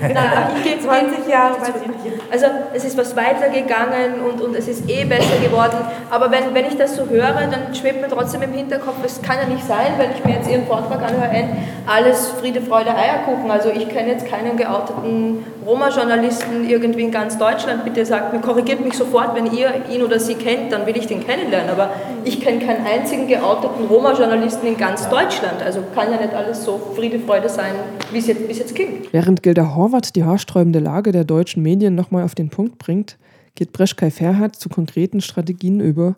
[0.14, 2.00] Na, ich 20 Jahre, weiß ich nicht.
[2.30, 5.78] Also es ist was weitergegangen und, und es ist eh besser geworden.
[6.10, 9.38] Aber wenn, wenn ich das so höre, dann schwebt mir trotzdem im Hinterkopf, es kann
[9.40, 11.48] ja nicht sein, wenn ich mir jetzt Ihren Vortrag anhöre,
[11.86, 13.50] alles Friede, Freude, Eierkuchen.
[13.50, 17.84] Also ich kenne jetzt keinen geouteten Roma-Journalisten irgendwie in ganz Deutschland.
[17.84, 21.06] Bitte sagt mir, korrigiert mich sofort, wenn ihr ihn oder sie kennt, dann will ich
[21.06, 21.70] den kennenlernen.
[21.70, 21.90] Aber
[22.24, 25.62] ich kenne keinen einzigen geouteten Roma-Journalisten in ganz Deutschland.
[25.64, 27.74] Also kann ja nicht alles so Friede, Freude sein,
[28.12, 29.12] wie es jetzt, jetzt klingt.
[29.12, 33.18] Während Gilda Horvath die haarsträubende Lage der deutschen Medien nochmal auf den Punkt bringt,
[33.54, 36.16] geht Breschkei Ferhat zu konkreten Strategien über,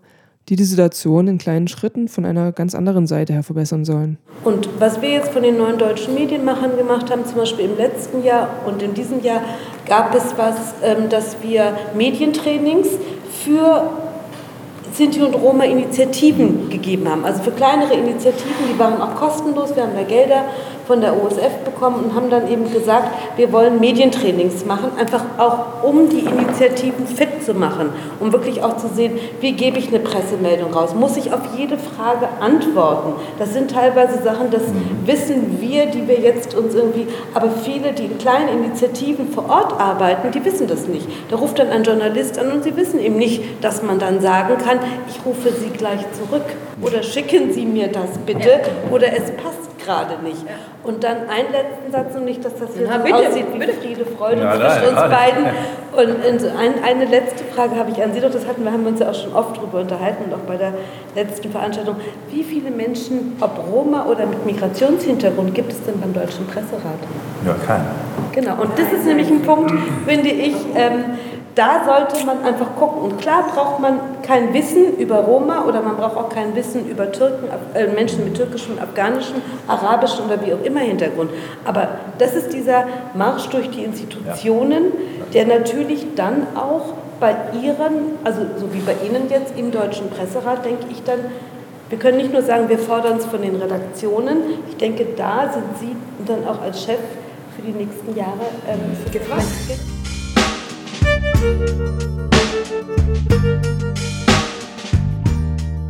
[0.49, 4.19] die die Situation in kleinen Schritten von einer ganz anderen Seite her verbessern sollen.
[4.43, 8.25] Und was wir jetzt von den neuen deutschen Medienmachern gemacht haben, zum Beispiel im letzten
[8.25, 9.43] Jahr und in diesem Jahr,
[9.87, 12.89] gab es was, ähm, dass wir Medientrainings
[13.45, 13.91] für
[14.93, 17.25] Sinti und Roma Initiativen gegeben haben.
[17.25, 19.75] Also für kleinere Initiativen, die waren auch kostenlos.
[19.75, 20.45] Wir haben da Gelder
[20.87, 25.85] von der OSF bekommen und haben dann eben gesagt, wir wollen Medientrainings machen, einfach auch
[25.85, 27.91] um die Initiativen fit zu machen,
[28.21, 31.79] um wirklich auch zu sehen, wie gebe ich eine Pressemeldung raus, muss ich auf jede
[31.79, 33.15] Frage antworten.
[33.39, 34.63] Das sind teilweise Sachen, das
[35.05, 39.81] wissen wir, die wir jetzt uns irgendwie, aber viele, die in kleinen Initiativen vor Ort
[39.81, 41.07] arbeiten, die wissen das nicht.
[41.31, 44.59] Da ruft dann ein Journalist an und sie wissen eben nicht, dass man dann sagen
[44.59, 46.45] kann, ich rufe Sie gleich zurück
[46.81, 48.61] oder schicken Sie mir das bitte
[48.91, 50.45] oder es passt gerade nicht.
[50.85, 53.59] Und dann einen letzten Satz und nicht, dass das hier Na, so bitte, aussieht wie
[53.59, 53.73] bitte.
[53.75, 55.45] Friede, Freude Ja, zwischen uns beiden.
[55.93, 58.91] Und ein, eine letzte Frage habe ich an Sie doch, das hatten wir, haben wir
[58.91, 60.73] uns ja auch schon oft darüber unterhalten und auch bei der
[61.15, 61.97] letzten Veranstaltung.
[62.31, 66.99] Wie viele Menschen, ob Roma oder mit Migrationshintergrund, gibt es denn beim Deutschen Presserat?
[67.47, 67.85] Ja, kein.
[68.33, 69.73] Genau, und das ist nämlich ein Punkt,
[70.07, 71.05] finde ich, ähm,
[71.55, 73.03] da sollte man einfach gucken.
[73.03, 77.11] Und klar braucht man kein Wissen über Roma oder man braucht auch kein Wissen über
[77.13, 81.31] Türken, äh, Menschen mit türkischem, afghanischem, arabischem oder wie auch immer Hintergrund.
[81.65, 81.89] Aber
[82.19, 82.85] das ist dieser
[83.15, 84.93] Marsch durch die Institutionen,
[85.35, 90.65] der natürlich dann auch bei Ihren, also so wie bei Ihnen jetzt im Deutschen Presserat,
[90.65, 91.21] denke ich dann,
[91.89, 94.39] wir können nicht nur sagen, wir fordern es von den Redaktionen.
[94.71, 95.95] Ich denke, da sind Sie
[96.27, 96.99] dann auch als Chef
[97.55, 99.45] für die nächsten Jahre ähm, gefragt.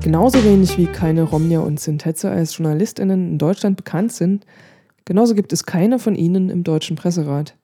[0.03, 4.44] Genauso wenig wie keine Romnia und Sintetze als JournalistInnen in Deutschland bekannt sind,
[5.05, 7.55] genauso gibt es keine von ihnen im Deutschen Presserat,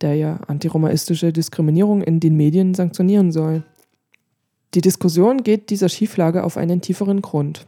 [0.00, 3.62] der ja antiromaistische Diskriminierung in den Medien sanktionieren soll.
[4.74, 7.66] Die Diskussion geht dieser Schieflage auf einen tieferen Grund.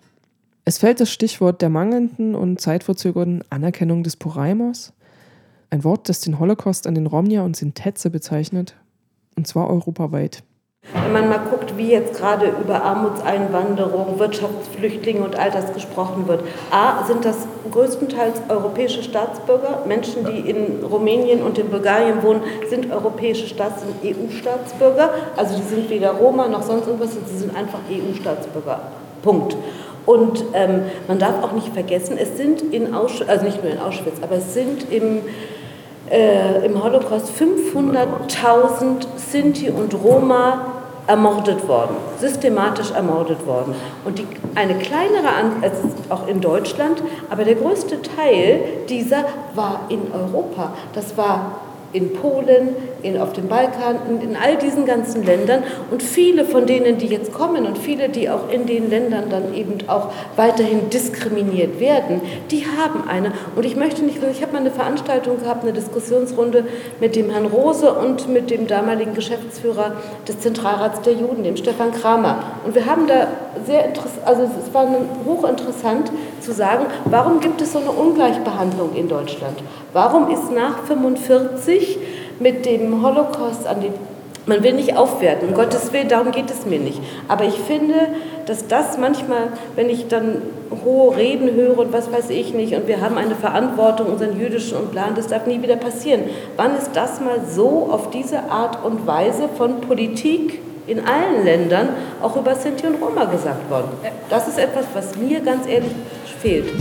[0.65, 4.93] Es fällt das Stichwort der mangelnden und zeitverzögerten Anerkennung des Poraimos,
[5.71, 8.75] ein Wort, das den Holocaust an den Romnia und Sintetze bezeichnet,
[9.39, 10.43] und zwar europaweit.
[10.93, 16.43] Wenn man mal guckt, wie jetzt gerade über Armutseinwanderung, Wirtschaftsflüchtlinge und all das gesprochen wird.
[16.71, 19.83] A, sind das größtenteils europäische Staatsbürger.
[19.87, 25.11] Menschen, die in Rumänien und in Bulgarien wohnen, sind europäische Staats-, sind EU-Staatsbürger.
[25.37, 28.81] Also die sind weder Roma noch sonst irgendwas, sie sind einfach EU-Staatsbürger.
[29.23, 29.57] Punkt.
[30.07, 33.79] Und ähm, man darf auch nicht vergessen, es sind in Auschwitz, also nicht nur in
[33.79, 35.21] Auschwitz, aber es sind im,
[36.11, 43.75] äh, im Holocaust 500.000 Sinti und Roma ermordet worden, systematisch ermordet worden.
[44.05, 45.29] Und die, eine kleinere,
[45.63, 50.73] also auch in Deutschland, aber der größte Teil dieser war in Europa.
[50.93, 51.61] Das war
[51.95, 55.63] in Polen, in, auf dem Balkan, in, in, all diesen ganzen Ländern.
[55.91, 59.55] Und viele von denen, die jetzt kommen und viele, die auch in den Ländern dann
[59.55, 62.21] eben auch weiterhin diskriminiert werden,
[62.51, 63.33] die haben eine.
[63.57, 66.65] Und ich möchte nicht, ich habe mal eine Veranstaltung gehabt, eine Diskussionsrunde
[67.01, 69.93] mit dem Herrn Rose und mit dem damaligen Geschäftsführer
[70.27, 72.43] des Zentralrats der Juden, dem Stefan Kramer.
[72.65, 73.29] Und wir haben da
[73.67, 74.89] sehr interessant, also es war
[75.25, 79.59] hochinteressant zu sagen, warum gibt es so eine Ungleichbehandlung in Deutschland?
[79.93, 81.99] Warum ist nach 45
[82.41, 83.93] mit dem Holocaust an den
[84.49, 87.01] man will nicht aufwerten, um Gottes Willen, darum geht es mir nicht.
[87.29, 87.95] Aber ich finde,
[88.47, 90.41] dass das manchmal, wenn ich dann
[90.85, 94.79] hohe Reden höre und was weiß ich nicht, und wir haben eine Verantwortung, unseren jüdischen
[94.79, 96.23] und Plan, das darf nie wieder passieren.
[96.57, 101.91] Wann ist das mal so auf diese Art und Weise von Politik in allen Ländern
[102.23, 103.91] auch über Sinti und Roma gesagt worden?
[104.31, 105.93] Das ist etwas, was mir ganz ehrlich
[106.41, 106.73] fehlt.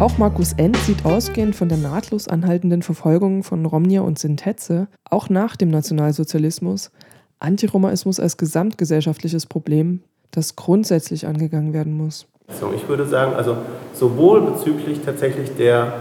[0.00, 5.28] Auch Markus End sieht ausgehend von der nahtlos anhaltenden Verfolgung von Romnia und Sintetze, auch
[5.28, 6.92] nach dem Nationalsozialismus,
[7.40, 12.28] Antiromaismus als gesamtgesellschaftliches Problem, das grundsätzlich angegangen werden muss.
[12.76, 13.56] Ich würde sagen, also
[13.92, 15.92] sowohl bezüglich tatsächlich der,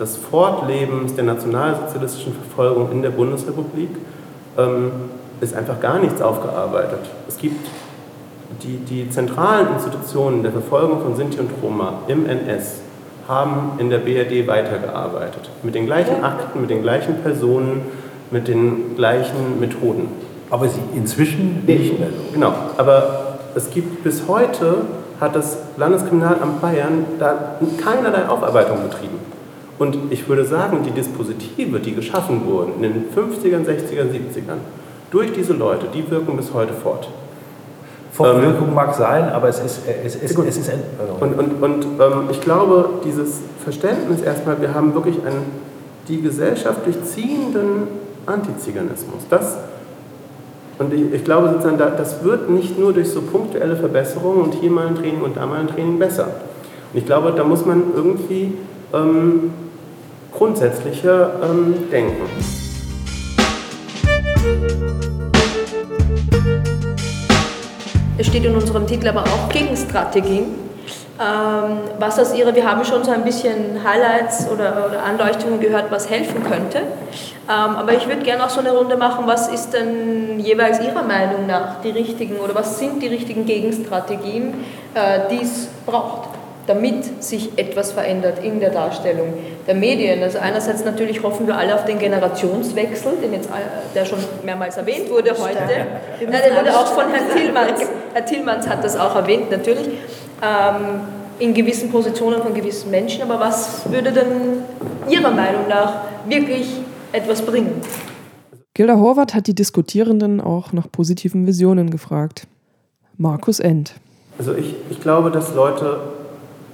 [0.00, 3.90] des Fortlebens der nationalsozialistischen Verfolgung in der Bundesrepublik
[4.58, 4.90] ähm,
[5.40, 7.08] ist einfach gar nichts aufgearbeitet.
[7.28, 7.68] Es gibt
[8.64, 12.87] die, die zentralen Institutionen der Verfolgung von Sinti und Roma im NS
[13.28, 15.50] haben in der BRD weitergearbeitet.
[15.62, 17.82] Mit den gleichen Akten, mit den gleichen Personen,
[18.30, 20.08] mit den gleichen Methoden.
[20.50, 22.32] Aber sie inzwischen nicht mehr so.
[22.32, 24.76] Genau, aber es gibt bis heute,
[25.20, 29.18] hat das Landeskriminalamt Bayern da keinerlei Aufarbeitung betrieben.
[29.78, 34.58] Und ich würde sagen, die Dispositive, die geschaffen wurden in den 50ern, 60ern, 70ern,
[35.10, 37.08] durch diese Leute, die wirken bis heute fort.
[38.18, 40.82] Wirkung mag sein, aber es ist, es ist, es ist ein.
[41.20, 45.68] Und, und, und ähm, ich glaube, dieses Verständnis erstmal, wir haben wirklich einen
[46.08, 47.88] die gesellschaftlich ziehenden
[48.26, 49.22] Antiziganismus.
[49.30, 49.56] Das,
[50.78, 54.70] und ich, ich glaube sozusagen, das wird nicht nur durch so punktuelle Verbesserungen und hier
[54.70, 56.26] mal ein Training und da mal ein Training besser.
[56.92, 58.54] Und ich glaube, da muss man irgendwie
[58.94, 59.50] ähm,
[60.32, 62.67] grundsätzlicher ähm, denken.
[68.38, 70.68] Steht in unserem Titel aber auch Gegenstrategien.
[71.20, 75.90] Ähm, was aus Ihrer, wir haben schon so ein bisschen Highlights oder, oder Anleuchtungen gehört,
[75.90, 76.78] was helfen könnte.
[76.78, 81.02] Ähm, aber ich würde gerne auch so eine Runde machen, was ist denn jeweils Ihrer
[81.02, 84.54] Meinung nach die richtigen oder was sind die richtigen Gegenstrategien,
[84.94, 86.37] äh, die es braucht?
[86.68, 89.32] Damit sich etwas verändert in der Darstellung
[89.66, 90.22] der Medien.
[90.22, 94.76] Also einerseits natürlich hoffen wir alle auf den Generationswechsel, den jetzt, äh, der schon mehrmals
[94.76, 95.58] erwähnt wurde heute.
[96.20, 97.80] Ja, der wurde auch von Herrn Tillmanns,
[98.12, 99.88] Herr Tillmanns hat das auch erwähnt natürlich,
[100.42, 101.00] ähm,
[101.38, 103.22] in gewissen Positionen von gewissen Menschen.
[103.22, 104.62] Aber was würde denn
[105.08, 106.68] Ihrer Meinung nach wirklich
[107.12, 107.80] etwas bringen?
[108.74, 112.46] Gilda Horvath hat die Diskutierenden auch nach positiven Visionen gefragt.
[113.16, 113.94] Markus End.
[114.38, 115.98] Also ich, ich glaube, dass Leute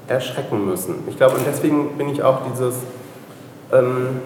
[0.08, 0.96] erschrecken müssen.
[1.08, 2.74] Ich glaube, und deswegen bin ich auch dieses.
[3.72, 4.20] Ähm,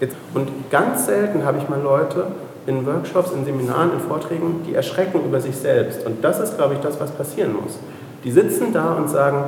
[0.00, 2.26] jetzt, und ganz selten habe ich mal Leute
[2.66, 6.06] in Workshops, in Seminaren, in Vorträgen, die erschrecken über sich selbst.
[6.06, 7.78] Und das ist, glaube ich, das, was passieren muss.
[8.24, 9.44] Die sitzen da und sagen,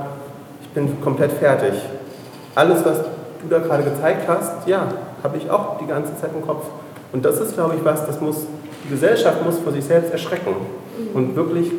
[0.62, 1.74] ich bin komplett fertig.
[2.54, 4.88] Alles, was du da gerade gezeigt hast, ja,
[5.22, 6.66] habe ich auch die ganze Zeit im Kopf.
[7.12, 8.46] Und das ist, glaube ich, was, das muss,
[8.84, 10.54] die Gesellschaft muss vor sich selbst erschrecken
[11.14, 11.70] und wirklich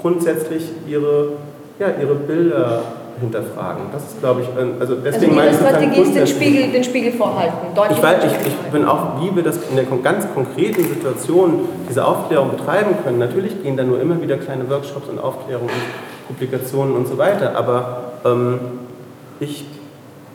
[0.00, 1.32] grundsätzlich ihre
[1.78, 2.82] ja, ihre Bilder
[3.20, 3.84] hinterfragen.
[3.92, 4.48] Das ist, glaube ich,
[4.80, 7.68] also deswegen also Ihre Strategie ist den Spiegel, den Spiegel vorhalten.
[7.90, 12.04] ich, weiß, ich, ich bin auch, wie wir das in der ganz konkreten Situation diese
[12.04, 13.18] Aufklärung betreiben können.
[13.18, 15.70] Natürlich gehen da nur immer wieder kleine Workshops und Aufklärungen
[16.26, 18.58] Publikationen und so weiter, aber ähm,
[19.40, 19.66] ich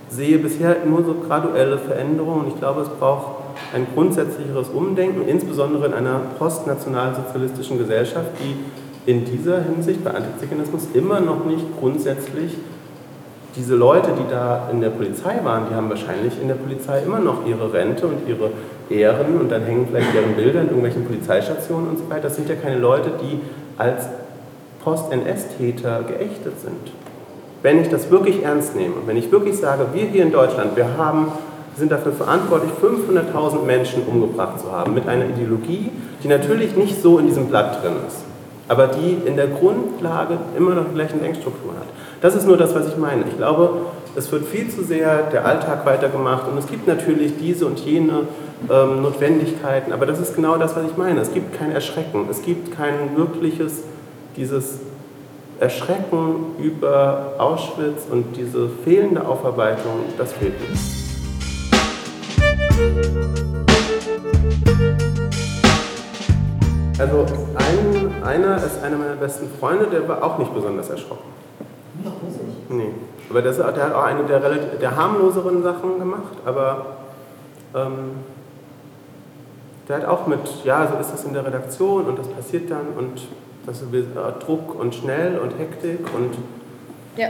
[0.10, 5.88] sehe bisher nur so graduelle Veränderungen und ich glaube, es braucht ein grundsätzlicheres Umdenken, insbesondere
[5.88, 8.56] in einer postnationalsozialistischen Gesellschaft, die
[9.10, 12.55] in dieser Hinsicht bei Antiziganismus immer noch nicht grundsätzlich
[13.55, 17.18] diese Leute, die da in der Polizei waren, die haben wahrscheinlich in der Polizei immer
[17.18, 18.51] noch ihre Rente und ihre
[18.91, 22.24] Ehren und dann hängen vielleicht deren Bilder in irgendwelchen Polizeistationen und so weiter.
[22.24, 23.39] Das sind ja keine Leute, die
[23.80, 24.07] als
[24.84, 26.93] Post-NS-Täter geächtet sind.
[27.64, 30.97] Wenn ich das wirklich ernst nehme, wenn ich wirklich sage, wir hier in Deutschland, wir
[30.97, 31.32] haben,
[31.76, 35.89] sind dafür verantwortlich, 500.000 Menschen umgebracht zu haben, mit einer Ideologie,
[36.24, 38.29] die natürlich nicht so in diesem Blatt drin ist,
[38.70, 41.88] aber die in der Grundlage immer noch die gleichen Denkstrukturen hat.
[42.22, 43.24] Das ist nur das, was ich meine.
[43.28, 43.78] Ich glaube,
[44.15, 48.28] es wird viel zu sehr der Alltag weitergemacht und es gibt natürlich diese und jene
[48.70, 51.20] ähm, Notwendigkeiten, aber das ist genau das, was ich meine.
[51.20, 53.84] Es gibt kein Erschrecken, es gibt kein wirkliches,
[54.38, 54.80] dieses
[55.59, 60.99] Erschrecken über Auschwitz und diese fehlende Aufarbeitung, das fehlt nicht.
[66.99, 67.89] Also ein,
[68.24, 71.30] einer ist einer meiner besten Freunde, der war auch nicht besonders erschrocken.
[72.70, 72.91] Nee.
[73.30, 76.86] Aber das, der hat auch eine der, der harmloseren Sachen gemacht, aber
[77.76, 78.11] ähm,
[79.88, 82.88] der hat auch mit, ja, so ist das in der Redaktion und das passiert dann
[82.97, 83.22] und
[83.65, 86.36] das ist äh, Druck und schnell und Hektik und.
[87.17, 87.28] Ja.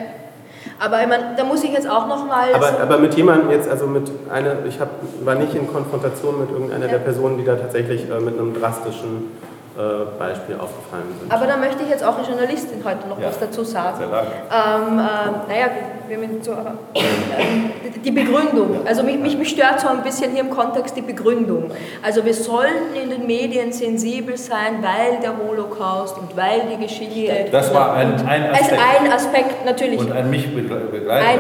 [0.80, 2.54] Aber ich meine, da muss ich jetzt auch nochmal.
[2.54, 4.90] Aber, so aber mit jemandem jetzt, also mit einer, ich hab,
[5.24, 6.92] war nicht in Konfrontation mit irgendeiner ja.
[6.92, 9.32] der Personen, die da tatsächlich äh, mit einem drastischen
[9.80, 11.32] äh, Beispiel aufgefallen sind.
[11.32, 13.28] Aber da möchte ich jetzt auch als Journalistin heute noch ja.
[13.28, 13.98] was dazu sagen.
[13.98, 15.68] Sehr ähm, äh, naja,
[16.06, 18.86] wir haben so, äh, die Begründung.
[18.86, 21.72] Also mich, mich, mich stört so ein bisschen hier im Kontext die Begründung.
[22.04, 27.46] Also wir sollten in den Medien sensibel sein, weil der Holocaust und weil die Geschichte.
[27.50, 28.72] Das war ein, ein Aspekt.
[28.72, 30.00] Als ein Aspekt natürlich.
[30.00, 31.10] Und ein mich begleitet.
[31.10, 31.40] Ein,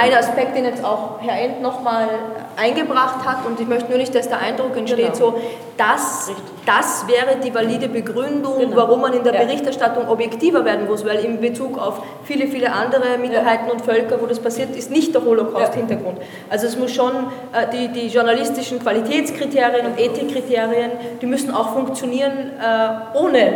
[0.00, 2.08] ein Aspekt, den jetzt auch Herr End nochmal
[2.56, 3.44] eingebracht hat.
[3.46, 5.14] Und ich möchte nur nicht, dass der Eindruck entsteht, genau.
[5.14, 5.40] so,
[5.76, 6.30] das,
[6.66, 8.76] das wäre die valide Begründung, genau.
[8.76, 9.44] warum man in der ja.
[9.44, 13.72] Berichterstattung objektiver werden muss, weil in Bezug auf viele, viele andere Minderheiten ja.
[13.72, 16.18] und Völker, wo das passiert, ist nicht der Holocaust-Hintergrund.
[16.18, 16.24] Ja.
[16.50, 17.12] Also es muss schon,
[17.52, 23.52] äh, die, die journalistischen Qualitätskriterien und Ethikkriterien, die müssen auch funktionieren äh, ohne,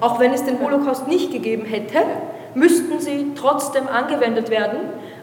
[0.00, 1.98] auch wenn es den Holocaust nicht gegeben hätte,
[2.54, 4.78] müssten sie trotzdem angewendet werden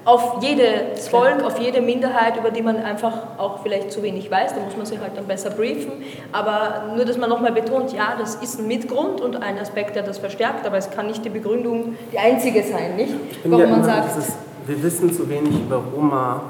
[0.05, 4.53] auf jedes Volk, auf jede Minderheit, über die man einfach auch vielleicht zu wenig weiß.
[4.53, 5.91] Da muss man sich halt dann besser briefen.
[6.31, 10.03] Aber nur, dass man nochmal betont, ja, das ist ein Mitgrund und ein Aspekt, der
[10.03, 13.13] das verstärkt, aber es kann nicht die Begründung die einzige sein, nicht?
[13.43, 14.15] Warum ja man sagt.
[14.17, 14.35] Dieses,
[14.65, 16.41] wir wissen zu wenig über Roma.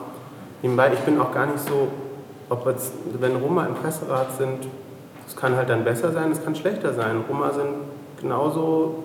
[0.62, 1.89] Nebenbei, ich bin auch gar nicht so,
[2.49, 4.68] ob jetzt, wenn Roma im Presserat sind,
[5.28, 7.24] es kann halt dann besser sein, es kann schlechter sein.
[7.30, 7.74] Roma sind
[8.20, 8.95] genauso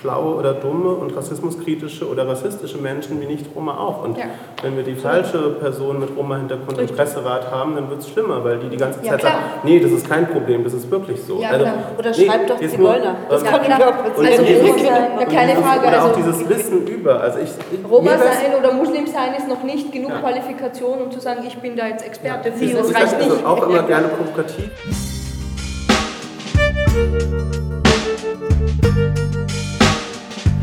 [0.00, 4.02] schlaue oder dumme und rassismuskritische oder rassistische Menschen wie Nicht-Roma auch.
[4.04, 4.24] Und ja.
[4.62, 8.58] wenn wir die falsche Person mit Roma-Hintergrund im Presserat haben, dann wird es schlimmer, weil
[8.58, 11.40] die die ganze Zeit ja, sagen, nee, das ist kein Problem, das ist wirklich so.
[11.40, 11.66] Ja, also,
[11.98, 13.16] oder nee, schreibt doch Zigeuner.
[13.28, 15.86] Das kann ich auch also, ja, keine Frage.
[15.86, 17.20] Oder also, auch dieses Wissen über.
[17.20, 17.50] Also ich,
[17.88, 21.76] Roma sein oder Muslim sein ist noch nicht genug Qualifikation, um zu sagen, ich bin
[21.76, 22.66] da jetzt Experte für.
[22.66, 23.30] Das, das reicht nicht.
[23.30, 24.70] Also auch immer gerne provokativ.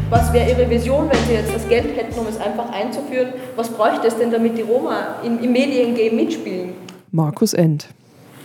[0.10, 3.34] Was wäre Ihre Vision, wenn Sie jetzt das Geld hätten, um es einfach einzuführen?
[3.58, 6.76] Was bräuchte es denn, damit die Roma im, im Mediengame mitspielen?
[7.12, 7.90] Markus End.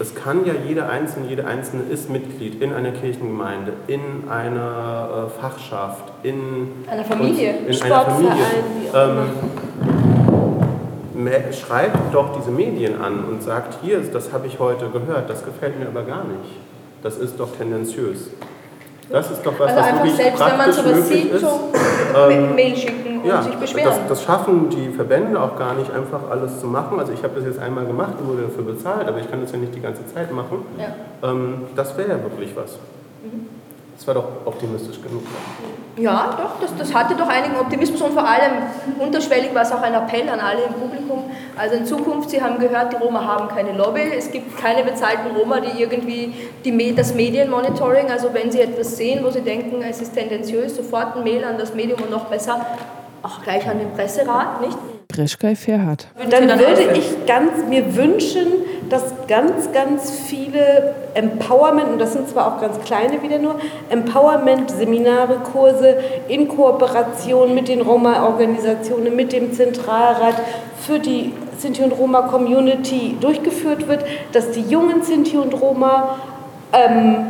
[0.00, 5.40] Es kann ja jeder Einzelne, jede Einzelne ist Mitglied in einer Kirchengemeinde, in einer äh,
[5.40, 8.44] Fachschaft, in einer Familie, in einer Familie.
[8.92, 9.28] Ähm,
[11.52, 15.78] schreibt doch diese Medien an und sagt, hier, das habe ich heute gehört, das gefällt
[15.78, 16.56] mir aber gar nicht.
[17.04, 18.30] Das ist doch tendenziös.
[19.12, 21.44] Das ist doch was, also was einfach wirklich selbst, wenn man sowas sieht, ist.
[22.14, 23.88] Ähm, Mail schicken und ja, sich beschweren.
[23.88, 26.98] Das, das, schaffen die Verbände auch gar nicht, einfach alles zu machen.
[26.98, 29.52] Also ich habe das jetzt einmal gemacht und wurde dafür bezahlt, aber ich kann das
[29.52, 30.64] ja nicht die ganze Zeit machen.
[30.78, 31.28] Ja.
[31.28, 32.78] Ähm, das wäre ja wirklich was.
[34.03, 35.22] Das war doch optimistisch genug.
[35.96, 38.55] Ja, doch, das, das hatte doch einigen Optimismus und vor allem
[38.98, 41.30] unterschwellig war es auch ein Appell an alle im Publikum.
[41.57, 45.36] Also in Zukunft, Sie haben gehört, die Roma haben keine Lobby, es gibt keine bezahlten
[45.36, 46.34] Roma, die irgendwie
[46.64, 51.14] die, das Medienmonitoring, also wenn Sie etwas sehen, wo Sie denken, es ist tendenziös, sofort
[51.14, 52.66] ein Mail an das Medium und noch besser
[53.23, 54.77] auch gleich an den Presserat, nicht?
[55.09, 56.09] Breschkei Ferhat.
[56.31, 58.47] Dann würde ich ganz mir wünschen,
[58.89, 63.57] dass ganz, ganz viele Empowerment, und das sind zwar auch ganz kleine wieder nur,
[63.91, 65.97] Empowerment-Seminare, Kurse
[66.29, 70.37] in Kooperation mit den Roma-Organisationen, mit dem Zentralrat
[70.81, 76.18] für die Sinti und Roma-Community durchgeführt wird, dass die jungen Sinti und Roma
[76.73, 77.27] ähm,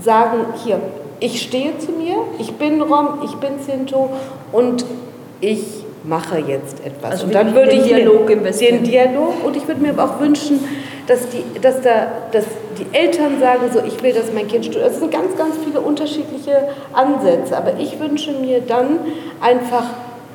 [0.00, 0.80] sagen, hier,
[1.20, 4.10] ich stehe zu mir, ich bin Rom, ich bin Sinto
[4.50, 4.84] und
[5.42, 7.10] ich mache jetzt etwas.
[7.10, 10.60] Also und dann würde ich Dialog den Dialog und ich würde mir aber auch wünschen,
[11.06, 12.44] dass die, dass da, dass
[12.78, 14.90] die Eltern sagen, so ich will, dass mein Kind studiert.
[14.90, 19.00] Es sind ganz, ganz viele unterschiedliche Ansätze, aber ich wünsche mir dann
[19.40, 19.84] einfach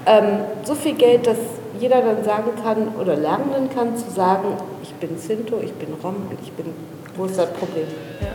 [0.05, 1.38] ähm, so viel Geld, dass
[1.80, 4.49] jeder dann sagen kann oder lernen kann, zu sagen,
[4.84, 6.74] ich bin Sinto, ich bin Rom, ich bin,
[7.16, 7.88] wo ist das Problem?
[8.22, 8.28] Ja.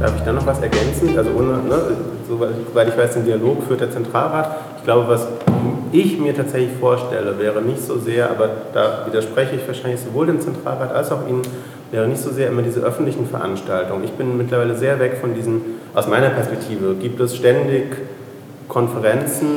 [0.00, 1.16] Darf ich da noch was ergänzen?
[1.18, 1.78] Also ohne, ne,
[2.26, 4.56] soweit ich weiß, den Dialog führt der Zentralrat.
[4.78, 5.28] Ich glaube, was
[5.92, 10.40] ich mir tatsächlich vorstelle, wäre nicht so sehr, aber da widerspreche ich wahrscheinlich sowohl dem
[10.40, 11.42] Zentralrat als auch Ihnen,
[11.90, 14.02] wäre nicht so sehr immer diese öffentlichen Veranstaltungen.
[14.04, 15.60] Ich bin mittlerweile sehr weg von diesen,
[15.94, 17.96] aus meiner Perspektive, gibt es ständig
[18.68, 19.48] Konferenzen,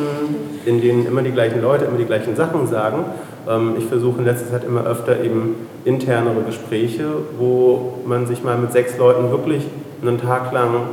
[0.66, 3.06] in denen immer die gleichen Leute immer die gleichen Sachen sagen.
[3.48, 7.06] Ähm, ich versuche in letzter Zeit immer öfter eben internere Gespräche,
[7.38, 9.64] wo man sich mal mit sechs Leuten wirklich
[10.08, 10.88] einen Tag lang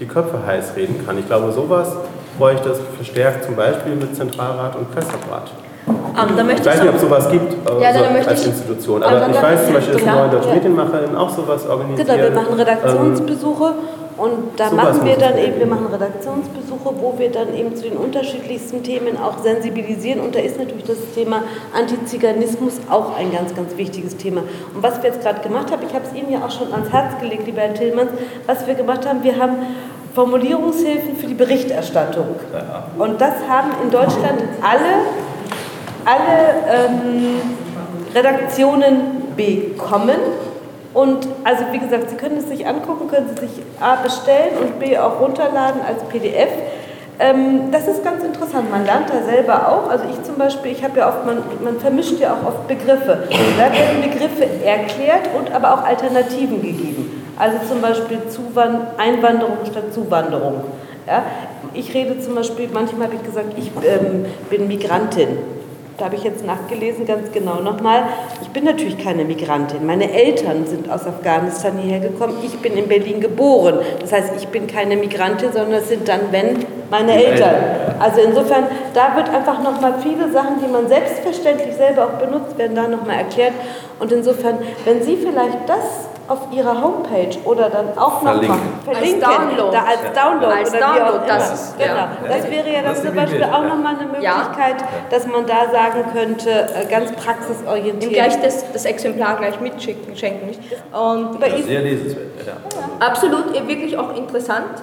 [0.00, 1.18] die Köpfe heiß reden kann.
[1.18, 1.96] Ich glaube, sowas
[2.38, 5.50] bräuchte es verstärkt zum Beispiel mit Zentralrat und Presserat.
[5.86, 9.28] Um, ähm, ich weiß nicht, ob es sowas gibt äh, ja, so als Institution, aber
[9.30, 10.48] ich weiß zum Beispiel, dass genau, Neue Deutsche.
[10.50, 12.06] Medienmacherin auch sowas organisiert.
[12.06, 16.94] Genau, wir machen Redaktionsbesuche ähm, und da so machen wir dann eben, wir machen Redaktionsbesuche,
[17.00, 20.20] wo wir dann eben zu den unterschiedlichsten Themen auch sensibilisieren.
[20.20, 21.42] Und da ist natürlich das Thema
[21.74, 24.42] Antiziganismus auch ein ganz, ganz wichtiges Thema.
[24.74, 26.90] Und was wir jetzt gerade gemacht haben, ich habe es Ihnen ja auch schon ans
[26.90, 28.10] Herz gelegt, lieber Herr Tillmanns,
[28.46, 29.56] was wir gemacht haben, wir haben
[30.14, 32.36] Formulierungshilfen für die Berichterstattung.
[32.98, 35.06] Und das haben in Deutschland alle,
[36.04, 37.40] alle ähm,
[38.14, 40.16] Redaktionen bekommen.
[40.94, 44.78] Und also wie gesagt, Sie können es sich angucken, können Sie sich A bestellen und
[44.78, 46.50] B auch runterladen als PDF.
[47.18, 48.70] Ähm, das ist ganz interessant.
[48.70, 49.88] Man lernt da selber auch.
[49.88, 53.28] Also ich zum Beispiel, ich habe ja oft, man, man vermischt ja auch oft Begriffe.
[53.58, 57.24] Da werden Begriffe erklärt und aber auch Alternativen gegeben.
[57.38, 60.62] Also zum Beispiel Zuwand Einwanderung statt Zuwanderung.
[61.06, 61.22] Ja?
[61.74, 65.38] Ich rede zum Beispiel, manchmal habe ich gesagt, ich ähm, bin Migrantin.
[65.98, 68.04] Da habe ich jetzt nachgelesen, ganz genau nochmal.
[68.40, 69.84] Ich bin natürlich keine Migrantin.
[69.86, 72.38] Meine Eltern sind aus Afghanistan hierher gekommen.
[72.42, 73.80] Ich bin in Berlin geboren.
[74.00, 77.54] Das heißt, ich bin keine Migrantin, sondern es sind dann, wenn, meine Eltern.
[77.98, 82.76] Also insofern, da wird einfach nochmal viele Sachen, die man selbstverständlich selber auch benutzt, werden
[82.76, 83.54] da nochmal erklärt.
[83.98, 88.60] Und insofern, wenn Sie vielleicht das auf ihrer Homepage oder dann auch noch verlinken.
[88.88, 91.54] als Download, da als Download, als oder Download, wie auch das immer.
[91.54, 91.94] ist, genau.
[91.94, 92.08] ja.
[92.28, 94.76] Das wäre ja dann Das zum Beispiel auch nochmal eine Möglichkeit,
[95.10, 98.04] dass man da sagen könnte, äh, ganz praxisorientiert.
[98.04, 100.46] Ihm gleich das, das Exemplar gleich mitschicken, schenken.
[100.46, 100.60] Nicht?
[100.92, 102.26] Und bei ja, sehr lesenswert.
[102.46, 103.06] Ja.
[103.06, 104.82] Absolut, wirklich auch interessant.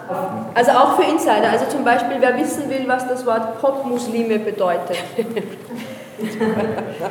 [0.54, 1.50] Also auch für Insider.
[1.52, 4.98] Also zum Beispiel, wer wissen will, was das Wort Popmuslime bedeutet.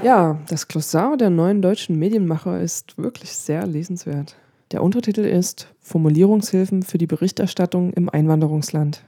[0.03, 4.37] Ja, das Glossar der neuen deutschen Medienmacher ist wirklich sehr lesenswert.
[4.71, 9.03] Der Untertitel ist Formulierungshilfen für die Berichterstattung im Einwanderungsland.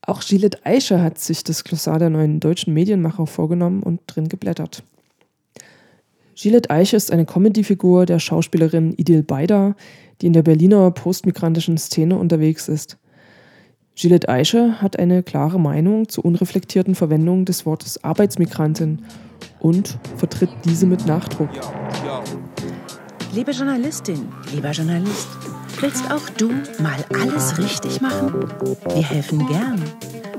[0.01, 4.83] Auch Gillette Eiche hat sich das Glossar der neuen deutschen Medienmacher vorgenommen und drin geblättert.
[6.35, 9.77] Gillette Eiche ist eine Comedyfigur der Schauspielerin Idil Beider,
[10.23, 12.97] die in der Berliner postmigrantischen Szene unterwegs ist.
[13.95, 19.05] Gillette Eiche hat eine klare Meinung zur unreflektierten Verwendung des Wortes Arbeitsmigrantin
[19.61, 21.51] und vertritt diese mit Nachdruck.
[23.35, 25.29] Liebe Journalistin, lieber Journalist,
[25.81, 26.49] willst auch du
[26.83, 28.33] mal alles richtig machen?
[28.95, 29.83] Wir helfen gern.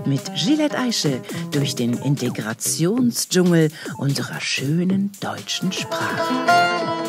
[0.05, 7.02] Mit Gillette Eiche durch den Integrationsdschungel unserer schönen deutschen Sprache.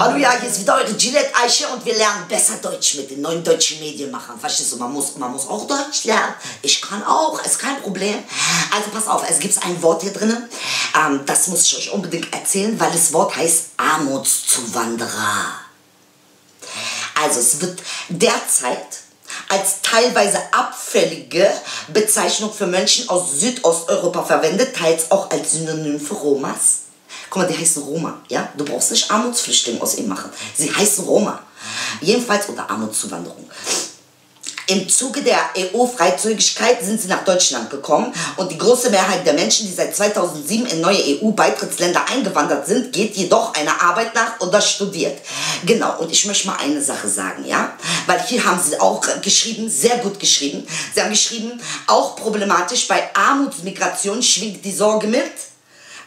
[0.00, 3.20] Hallo, ja, hier ist wieder eure Gillette Eiche und wir lernen besser Deutsch mit den
[3.20, 4.38] neuen deutschen Medienmachern.
[4.38, 6.34] Verstehst du, man muss, man muss auch Deutsch lernen.
[6.62, 8.14] Ich kann auch, ist kein Problem.
[8.72, 10.48] Also pass auf, es gibt ein Wort hier drinnen,
[10.94, 15.46] ähm, das muss ich euch unbedingt erzählen, weil das Wort heißt Armutszuwanderer.
[17.20, 18.86] Also es wird derzeit
[19.48, 21.50] als teilweise abfällige
[21.88, 26.87] Bezeichnung für Menschen aus Südosteuropa verwendet, teils auch als Synonym für Romas.
[27.30, 28.48] Guck mal, die heißen Roma, ja?
[28.56, 30.30] Du brauchst nicht Armutsflüchtlinge aus ihnen machen.
[30.56, 31.40] Sie heißen Roma.
[32.00, 33.48] Jedenfalls unter Armutszuwanderung.
[34.70, 39.66] Im Zuge der EU-Freizügigkeit sind sie nach Deutschland gekommen und die große Mehrheit der Menschen,
[39.66, 45.18] die seit 2007 in neue EU-Beitrittsländer eingewandert sind, geht jedoch einer Arbeit nach oder studiert.
[45.64, 47.72] Genau, und ich möchte mal eine Sache sagen, ja?
[48.06, 50.66] Weil hier haben sie auch geschrieben, sehr gut geschrieben.
[50.94, 55.32] Sie haben geschrieben, auch problematisch bei Armutsmigration schwingt die Sorge mit,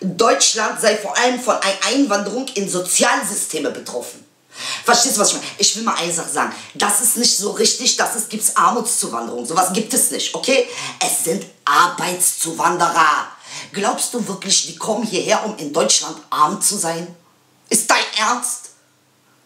[0.02, 1.56] Deutschland sei vor allem von
[1.88, 4.26] Einwanderung in Sozialsysteme betroffen.
[4.84, 5.48] Verstehst du, was ich meine?
[5.58, 6.54] Ich will mal eine Sache sagen.
[6.74, 9.46] Das ist nicht so richtig, dass es gibt Armutszuwanderung.
[9.46, 10.68] Sowas gibt es nicht, okay?
[11.00, 13.28] Es sind Arbeitszuwanderer.
[13.72, 17.16] Glaubst du wirklich, die kommen hierher, um in Deutschland arm zu sein?
[17.70, 18.72] Ist dein Ernst?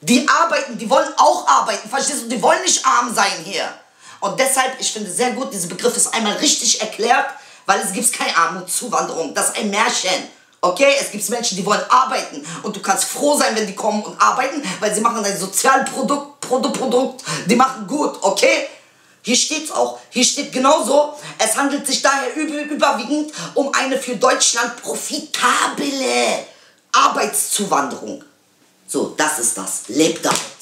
[0.02, 2.28] Die arbeiten, die wollen auch arbeiten, verstehst du?
[2.30, 3.74] Die wollen nicht arm sein hier.
[4.20, 7.26] Und deshalb, ich finde sehr gut, dieser Begriff ist einmal richtig erklärt,
[7.66, 9.34] weil es gibt keine Armutszuwanderung.
[9.34, 10.30] Das ist ein Märchen.
[10.66, 14.02] Okay, es gibt Menschen, die wollen arbeiten und du kannst froh sein, wenn die kommen
[14.02, 18.68] und arbeiten, weil sie machen ein Sozialprodukt, Produkt, Produkt, die machen gut, okay?
[19.22, 24.82] Hier steht's auch, hier steht genauso, es handelt sich daher überwiegend um eine für Deutschland
[24.82, 26.48] profitable
[26.92, 28.24] Arbeitszuwanderung.
[28.88, 29.84] So, das ist das.
[29.90, 30.55] Lebt damit.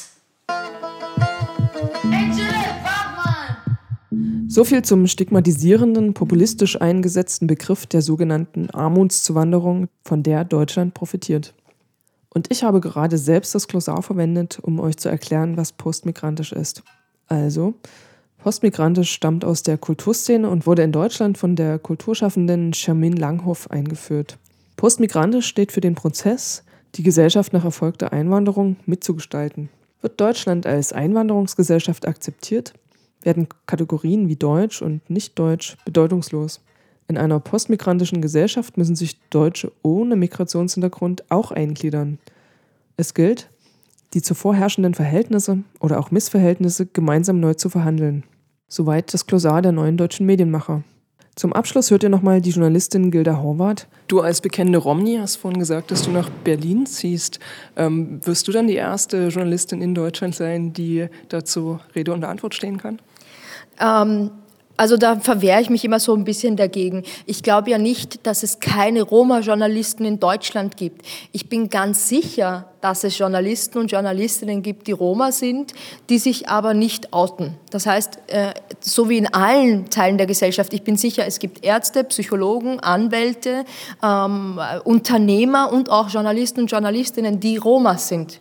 [4.54, 11.56] So viel zum stigmatisierenden, populistisch eingesetzten Begriff der sogenannten Armutszuwanderung, von der Deutschland profitiert.
[12.30, 16.84] Und ich habe gerade selbst das Glossar verwendet, um euch zu erklären, was postmigrantisch ist.
[17.26, 17.74] Also,
[18.44, 24.38] postmigrantisch stammt aus der Kulturszene und wurde in Deutschland von der Kulturschaffenden Charmin Langhoff eingeführt.
[24.76, 26.62] Postmigrantisch steht für den Prozess,
[26.94, 29.70] die Gesellschaft nach erfolgter Einwanderung mitzugestalten.
[30.02, 32.76] Wird Deutschland als Einwanderungsgesellschaft akzeptiert,
[33.24, 36.62] werden Kategorien wie Deutsch und Nicht-Deutsch bedeutungslos.
[37.08, 42.20] In einer postmigrantischen Gesellschaft müssen sich Deutsche ohne Migrationshintergrund auch eingliedern.
[42.98, 43.50] Es gilt,
[44.14, 48.24] die zuvor herrschenden Verhältnisse oder auch Missverhältnisse gemeinsam neu zu verhandeln.
[48.68, 50.84] Soweit das Glossar der neuen deutschen Medienmacher.
[51.36, 53.88] Zum Abschluss hört ihr nochmal die Journalistin Gilda Horvath.
[54.08, 57.40] Du als bekennende Romni hast vorhin gesagt, dass du nach Berlin ziehst.
[57.76, 62.54] Ähm, wirst du dann die erste Journalistin in Deutschland sein, die dazu Rede und Antwort
[62.54, 63.00] stehen kann?
[63.80, 64.32] Ähm,
[64.76, 67.04] also da verwehre ich mich immer so ein bisschen dagegen.
[67.28, 71.06] Ich glaube ja nicht, dass es keine Roma-Journalisten in Deutschland gibt.
[71.32, 75.74] Ich bin ganz sicher, dass es Journalisten und Journalistinnen gibt, die Roma sind,
[76.10, 77.56] die sich aber nicht outen.
[77.70, 81.64] Das heißt, äh, so wie in allen Teilen der Gesellschaft, ich bin sicher, es gibt
[81.64, 83.66] Ärzte, Psychologen, Anwälte,
[84.04, 88.40] ähm, Unternehmer und auch Journalisten und Journalistinnen, die Roma sind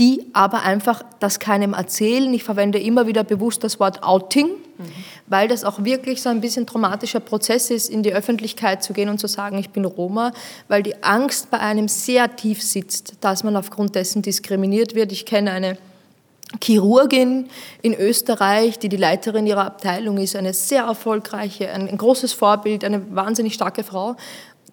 [0.00, 2.32] die aber einfach das keinem erzählen.
[2.32, 4.84] Ich verwende immer wieder bewusst das Wort Outing, mhm.
[5.26, 9.10] weil das auch wirklich so ein bisschen traumatischer Prozess ist, in die Öffentlichkeit zu gehen
[9.10, 10.32] und zu sagen, ich bin Roma,
[10.68, 15.12] weil die Angst bei einem sehr tief sitzt, dass man aufgrund dessen diskriminiert wird.
[15.12, 15.76] Ich kenne eine
[16.62, 17.50] Chirurgin
[17.82, 23.14] in Österreich, die die Leiterin ihrer Abteilung ist, eine sehr erfolgreiche, ein, großes Vorbild, eine
[23.14, 24.16] wahnsinnig starke Frau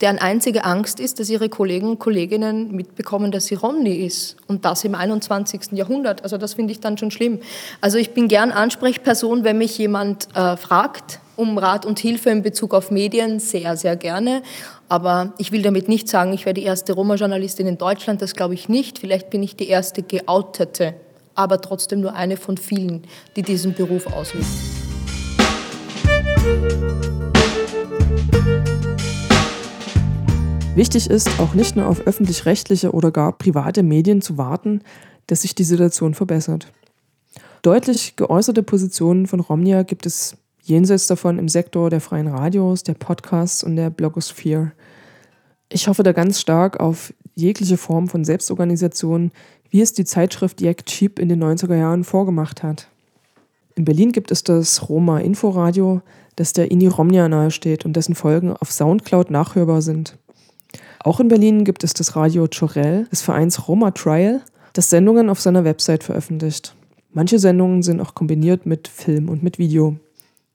[0.02, 4.38] deren einzige Angst ist, dass ihre Kollegen und Kolleginnen mitbekommen, dass sie Romney ist.
[4.48, 5.72] Und das im 21.
[5.72, 6.24] Jahrhundert.
[6.24, 7.40] Also das finde ich dann schon schlimm.
[7.82, 12.42] Also ich bin gern Ansprechperson, wenn mich jemand äh, fragt um Rat und Hilfe in
[12.42, 14.42] Bezug auf Medien, sehr, sehr gerne.
[14.90, 18.56] Aber ich will damit nicht sagen, ich wäre die erste Roma-Journalistin in Deutschland, das glaube
[18.56, 19.00] ich nicht.
[19.00, 20.96] Vielleicht bin ich die erste geoutete,
[21.36, 23.04] aber trotzdem nur eine von vielen,
[23.36, 24.48] die diesen Beruf ausüben.
[30.78, 34.82] Wichtig ist, auch nicht nur auf öffentlich-rechtliche oder gar private Medien zu warten,
[35.26, 36.72] dass sich die Situation verbessert.
[37.64, 42.94] Deutlich geäußerte Positionen von Romnia gibt es jenseits davon im Sektor der freien Radios, der
[42.94, 44.72] Podcasts und der Blogosphäre.
[45.70, 49.32] Ich hoffe da ganz stark auf jegliche Form von Selbstorganisation,
[49.72, 52.88] wie es die Zeitschrift Jack Cheap in den 90er Jahren vorgemacht hat.
[53.74, 56.04] In Berlin gibt es das Roma Inforadio,
[56.36, 60.20] das der Ini Romnia nahesteht und dessen Folgen auf Soundcloud nachhörbar sind.
[61.04, 64.42] Auch in Berlin gibt es das Radio Chorel des Vereins Roma Trial,
[64.74, 66.76] das Sendungen auf seiner Website veröffentlicht.
[67.14, 69.96] Manche Sendungen sind auch kombiniert mit Film und mit Video.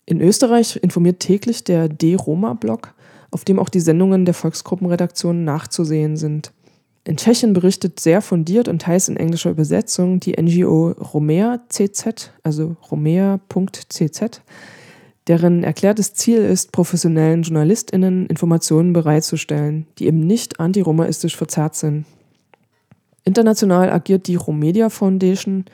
[0.04, 2.94] In Österreich informiert täglich der D-Roma-Blog,
[3.30, 6.52] auf dem auch die Sendungen der Volksgruppenredaktion nachzusehen sind.
[7.04, 12.76] In Tschechien berichtet sehr fundiert und teils in englischer Übersetzung die NGO Romea CZ, also
[12.90, 14.40] romea.cz,
[15.28, 22.06] deren erklärtes Ziel ist, professionellen JournalistInnen Informationen bereitzustellen, die eben nicht antiromaistisch verzerrt sind.
[23.24, 25.64] International agiert die Romedia Foundation.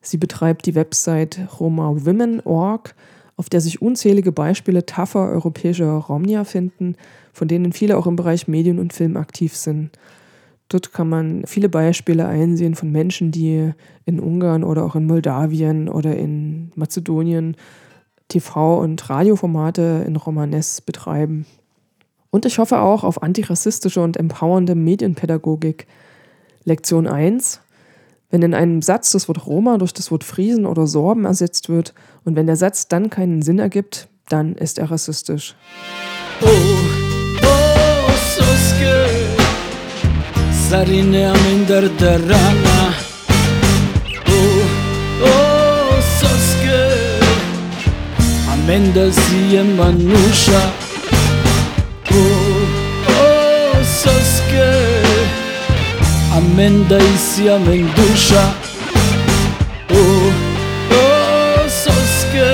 [0.00, 2.94] Sie betreibt die Website romawomen.org,
[3.36, 6.96] auf der sich unzählige Beispiele taffer europäischer Romnia finden,
[7.34, 9.90] von denen viele auch im Bereich Medien und Film aktiv sind.
[10.68, 13.72] Dort kann man viele Beispiele einsehen von Menschen, die
[14.06, 17.56] in Ungarn oder auch in Moldawien oder in Mazedonien
[18.30, 21.46] TV- und Radioformate in Romanes betreiben.
[22.30, 25.86] Und ich hoffe auch auf antirassistische und empowernde Medienpädagogik.
[26.64, 27.60] Lektion 1.
[28.30, 31.94] Wenn in einem Satz das Wort Roma durch das Wort Friesen oder Sorben ersetzt wird
[32.24, 35.54] und wenn der Satz dann keinen Sinn ergibt, dann ist er rassistisch.
[36.42, 37.76] Oh, oh,
[48.66, 50.62] Menda si je manuša
[52.10, 52.22] O,
[53.08, 54.70] o, soske.
[56.36, 58.44] Amenda i men duša
[59.90, 60.30] O,
[60.90, 62.52] oh, soske.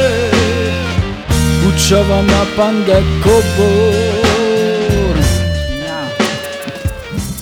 [1.69, 4.12] Učava na panda kobo.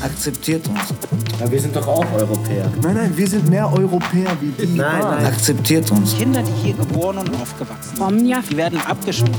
[0.02, 0.94] Akzeptiert uns.
[1.38, 2.70] Ja, wir sind doch auch Europäer.
[2.82, 4.76] Nein, nein, wir sind mehr Europäer wie die.
[4.76, 5.26] Nein, nein.
[5.26, 6.16] Akzeptiert uns.
[6.16, 9.34] Kinder, die hier geboren und aufgewachsen sind, die werden abgeschoben.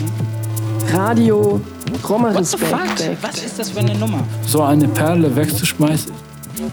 [0.93, 2.79] Radio, What the fuck?
[3.21, 4.23] Was ist das für eine Nummer?
[4.45, 6.11] So eine Perle wegzuschmeißen.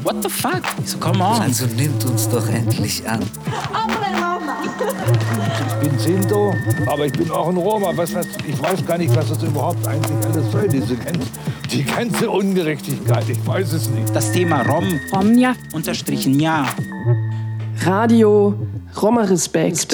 [0.03, 0.62] What the fuck?
[0.84, 1.41] So, come on.
[1.41, 3.20] Also nimmt uns doch endlich an.
[4.61, 6.55] Ich bin Sinto,
[6.87, 7.93] aber ich bin auch ein Roma.
[7.95, 11.29] Was, was, ich weiß gar nicht, was das überhaupt eigentlich alles soll, diese ganze,
[11.71, 13.29] die ganze Ungerechtigkeit.
[13.29, 14.15] Ich weiß es nicht.
[14.15, 14.99] Das Thema Rom.
[15.13, 15.55] Romja.
[15.73, 16.67] Unterstrichen ja.
[17.85, 18.55] Radio,
[19.01, 19.89] Roma-Respekt.